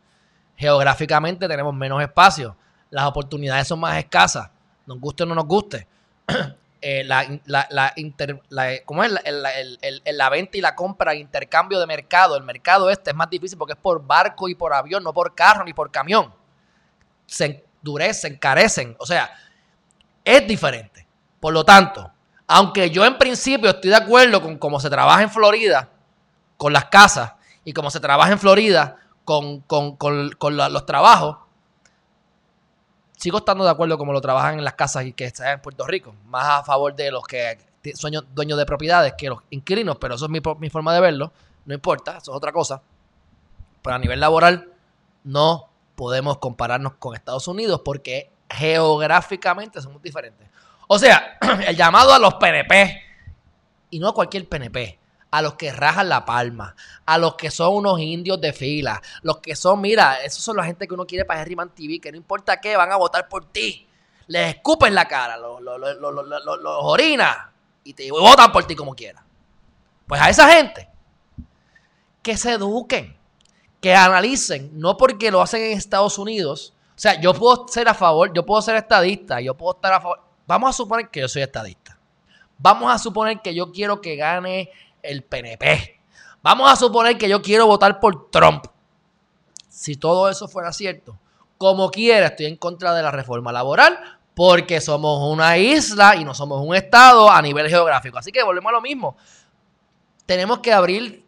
[0.55, 2.55] Geográficamente tenemos menos espacio
[2.93, 4.51] las oportunidades son más escasas,
[4.85, 5.87] nos guste o no nos guste.
[6.85, 9.13] Eh, la, la, la, ¿cómo es?
[9.13, 12.35] la venta y la compra, intercambio de mercado.
[12.35, 15.33] El mercado este es más difícil porque es por barco y por avión, no por
[15.33, 16.33] carro ni por camión.
[17.25, 18.97] Se endurecen, encarecen.
[18.99, 19.33] O sea,
[20.25, 21.07] es diferente.
[21.39, 22.11] Por lo tanto,
[22.47, 25.89] aunque yo en principio estoy de acuerdo con cómo se trabaja en Florida,
[26.57, 27.31] con las casas,
[27.63, 31.37] y cómo se trabaja en Florida con, con, con los trabajos,
[33.23, 35.87] sigo estando de acuerdo como lo trabajan en las casas y que está en Puerto
[35.87, 37.57] Rico, más a favor de los que
[37.95, 41.31] son dueños de propiedades que los inquilinos, pero eso es mi, mi forma de verlo,
[41.63, 42.81] no importa, eso es otra cosa.
[43.81, 44.73] Pero a nivel laboral
[45.23, 50.45] no podemos compararnos con Estados Unidos porque geográficamente somos diferentes.
[50.89, 53.03] O sea, el llamado a los PNP,
[53.89, 54.99] y no a cualquier PNP,
[55.33, 56.75] a los que rajan la palma,
[57.07, 60.63] a los que son unos indios de fila, los que son, mira, esos son la
[60.63, 63.51] gente que uno quiere para Herriman TV, que no importa qué, van a votar por
[63.51, 63.87] ti.
[64.27, 67.51] Les escupen la cara, los, los, orina
[67.83, 69.25] y te votan por ti como quieran.
[70.05, 70.87] Pues a esa gente,
[72.21, 73.17] que se eduquen,
[73.81, 76.75] que analicen, no porque lo hacen en Estados Unidos.
[76.89, 79.99] O sea, yo puedo ser a favor, yo puedo ser estadista, yo puedo estar a
[79.99, 80.21] favor.
[80.45, 81.97] Vamos a suponer que yo soy estadista.
[82.59, 84.69] Vamos a suponer que yo quiero que gane
[85.03, 85.99] el PNP.
[86.41, 88.65] Vamos a suponer que yo quiero votar por Trump.
[89.69, 91.19] Si todo eso fuera cierto,
[91.57, 93.99] como quiera, estoy en contra de la reforma laboral
[94.33, 98.17] porque somos una isla y no somos un estado a nivel geográfico.
[98.17, 99.15] Así que volvemos a lo mismo.
[100.25, 101.25] Tenemos que abrir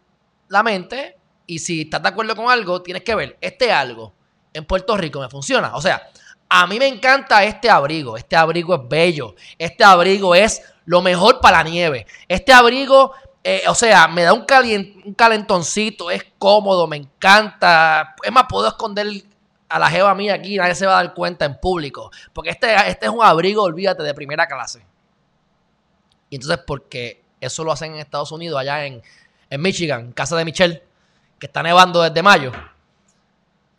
[0.48, 4.14] la mente y si estás de acuerdo con algo, tienes que ver, este algo
[4.54, 5.76] en Puerto Rico me funciona.
[5.76, 6.10] O sea,
[6.50, 8.18] a mí me encanta este abrigo.
[8.18, 9.36] Este abrigo es bello.
[9.58, 12.08] Este abrigo es lo mejor para la nieve.
[12.28, 13.14] Este abrigo
[13.48, 14.44] eh, o sea, me da un,
[15.16, 18.16] calentoncito, es cómodo, me encanta.
[18.24, 19.06] Es más, puedo esconder
[19.70, 22.10] a la jeva mía aquí, nadie se va a dar cuenta en público.
[22.34, 24.84] Porque este, este es un abrigo, olvídate, de primera clase.
[26.32, 29.04] Y entonces, porque eso lo hacen en Estados Unidos, allá en,
[29.52, 30.82] en Michigan, en casa de Michelle,
[31.38, 32.52] que está nevando desde mayo.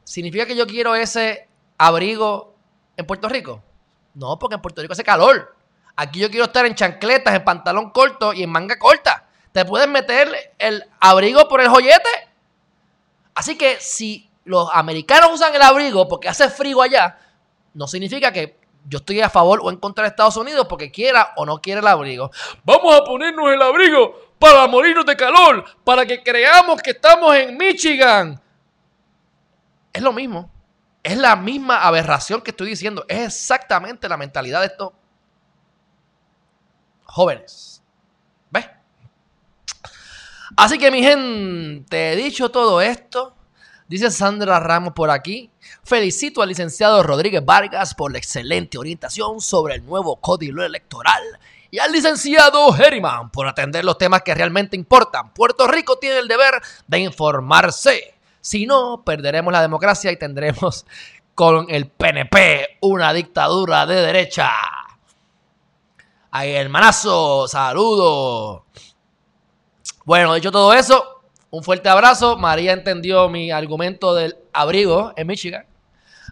[0.05, 2.55] ¿Significa que yo quiero ese abrigo
[2.97, 3.65] en Puerto Rico?
[4.15, 5.57] No, porque en Puerto Rico hace calor.
[5.97, 9.26] Aquí yo quiero estar en chancletas, en pantalón corto y en manga corta
[9.57, 12.11] te puedes meter el abrigo por el joyete.
[13.35, 17.19] Así que si los americanos usan el abrigo porque hace frío allá,
[17.73, 21.33] no significa que yo estoy a favor o en contra de Estados Unidos porque quiera
[21.37, 22.31] o no quiera el abrigo.
[22.65, 27.57] Vamos a ponernos el abrigo para morirnos de calor, para que creamos que estamos en
[27.57, 28.39] Michigan.
[29.91, 30.51] Es lo mismo.
[31.03, 33.07] Es la misma aberración que estoy diciendo.
[33.09, 34.93] Es exactamente la mentalidad de estos
[37.05, 37.76] jóvenes.
[40.55, 43.35] Así que mi gente, dicho todo esto,
[43.89, 45.51] dice Sandra Ramos por aquí,
[45.83, 51.23] felicito al licenciado Rodríguez Vargas por la excelente orientación sobre el nuevo código electoral
[51.71, 55.33] y al licenciado Herriman por atender los temas que realmente importan.
[55.35, 56.55] Puerto Rico tiene el deber
[56.87, 58.15] de informarse.
[58.41, 60.87] Si no, perderemos la democracia y tendremos
[61.35, 64.51] con el PNP una dictadura de derecha.
[66.31, 68.66] Ahí, hermanazo, saludo.
[70.07, 71.21] Bueno, dicho todo eso,
[71.51, 72.37] un fuerte abrazo.
[72.37, 75.67] María entendió mi argumento del abrigo en Michigan.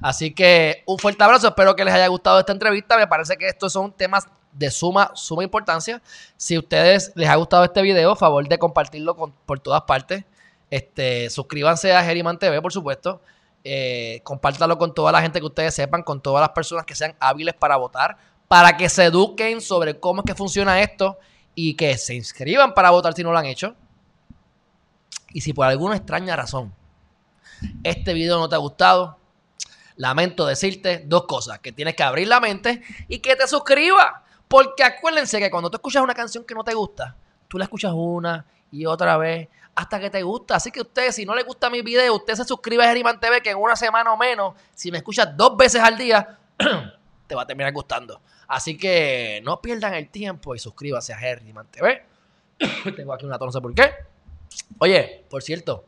[0.01, 1.49] Así que un fuerte abrazo.
[1.49, 2.97] Espero que les haya gustado esta entrevista.
[2.97, 6.01] Me parece que estos son temas de suma, suma importancia.
[6.37, 10.23] Si a ustedes les ha gustado este video, favor de compartirlo por todas partes.
[10.71, 13.21] Este, suscríbanse a Geriman TV, por supuesto.
[13.65, 17.17] Eh, compártalo con toda la gente que ustedes sepan, con todas las personas que sean
[17.19, 21.19] hábiles para votar, para que se eduquen sobre cómo es que funciona esto
[21.55, 23.75] y que se inscriban para votar si no lo han hecho.
[25.33, 26.73] Y si por alguna extraña razón
[27.83, 29.19] este video no te ha gustado,
[29.97, 34.13] lamento decirte dos cosas, que tienes que abrir la mente y que te suscribas.
[34.49, 37.17] Porque acuérdense que cuando tú escuchas una canción que no te gusta,
[37.49, 40.57] tú la escuchas una y otra vez hasta que te gusta.
[40.57, 43.41] Así que usted, si no le gusta mi video, usted se suscribe a Geriman TV,
[43.43, 46.39] que en una semana o menos, si me escuchas dos veces al día,
[47.27, 48.21] te va a terminar gustando.
[48.49, 52.03] Así que no pierdan el tiempo y suscríbanse a Geriman TV.
[52.97, 53.91] Tengo aquí una tonza por qué.
[54.79, 55.85] Oye, por cierto,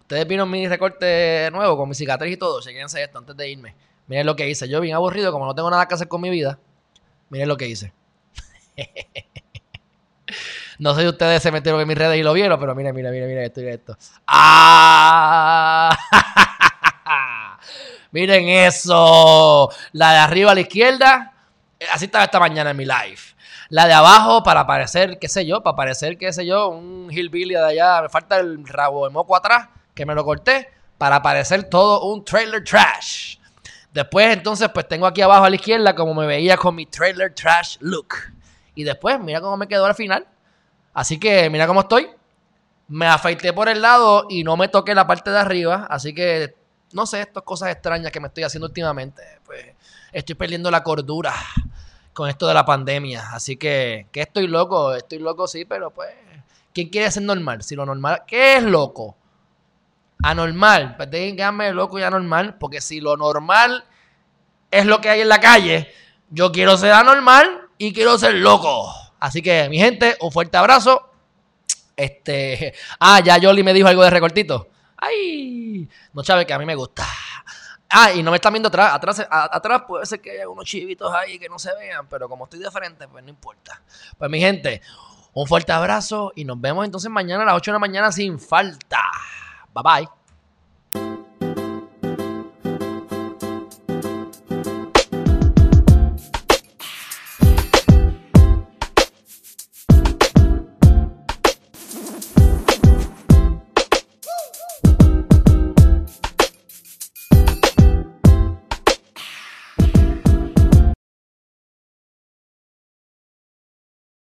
[0.00, 2.60] ustedes vieron mi recorte nuevo con mi cicatriz y todo.
[2.60, 3.74] Chequense esto antes de irme.
[4.06, 4.68] Miren lo que hice.
[4.68, 6.58] Yo bien aburrido, como no tengo nada que hacer con mi vida.
[7.30, 7.92] Miren lo que hice.
[10.78, 13.12] No sé si ustedes se metieron en mis redes y lo vieron, pero mira, mira,
[13.12, 13.96] mira, mira esto, mira esto.
[14.26, 15.96] ¡Ah!
[18.12, 19.70] Miren eso.
[19.92, 21.32] La de arriba a la izquierda.
[21.80, 23.18] Eh, así estaba esta mañana en mi live.
[23.70, 27.54] La de abajo para parecer, qué sé yo, para parecer, qué sé yo, un hillbilly
[27.54, 28.02] de allá.
[28.02, 30.68] Me falta el rabo de moco atrás, que me lo corté,
[30.98, 33.36] para parecer todo un trailer trash.
[33.90, 37.34] Después, entonces, pues tengo aquí abajo a la izquierda como me veía con mi trailer
[37.34, 38.14] trash look.
[38.74, 40.26] Y después, mira cómo me quedó al final.
[40.92, 42.10] Así que mira cómo estoy.
[42.88, 45.86] Me afeité por el lado y no me toqué la parte de arriba.
[45.88, 46.54] Así que
[46.92, 49.22] no sé, estas cosas extrañas que me estoy haciendo últimamente.
[49.44, 49.64] Pues
[50.12, 51.34] estoy perdiendo la cordura
[52.12, 53.30] con esto de la pandemia.
[53.32, 56.10] Así que, que estoy loco, estoy loco sí, pero pues,
[56.72, 57.62] ¿quién quiere ser normal?
[57.62, 59.16] Si lo normal, ¿qué es loco?
[60.22, 63.84] Anormal, pues déjenme loco y anormal, porque si lo normal
[64.70, 65.92] es lo que hay en la calle,
[66.30, 68.92] yo quiero ser anormal y quiero ser loco.
[69.18, 71.10] Así que, mi gente, un fuerte abrazo.
[71.96, 72.74] Este.
[72.98, 74.68] Ah, ya Yoli me dijo algo de recortito.
[75.02, 75.88] ¡Ay!
[76.12, 77.04] No sabe que a mí me gusta.
[77.90, 78.94] Ah, y no me están viendo atrás.
[78.94, 82.44] Atrás, atrás puede ser que haya unos chivitos ahí que no se vean, pero como
[82.44, 83.82] estoy de frente, pues no importa.
[84.16, 84.80] Pues mi gente,
[85.34, 88.38] un fuerte abrazo y nos vemos entonces mañana a las 8 de la mañana sin
[88.38, 89.02] falta.
[89.74, 90.21] Bye bye.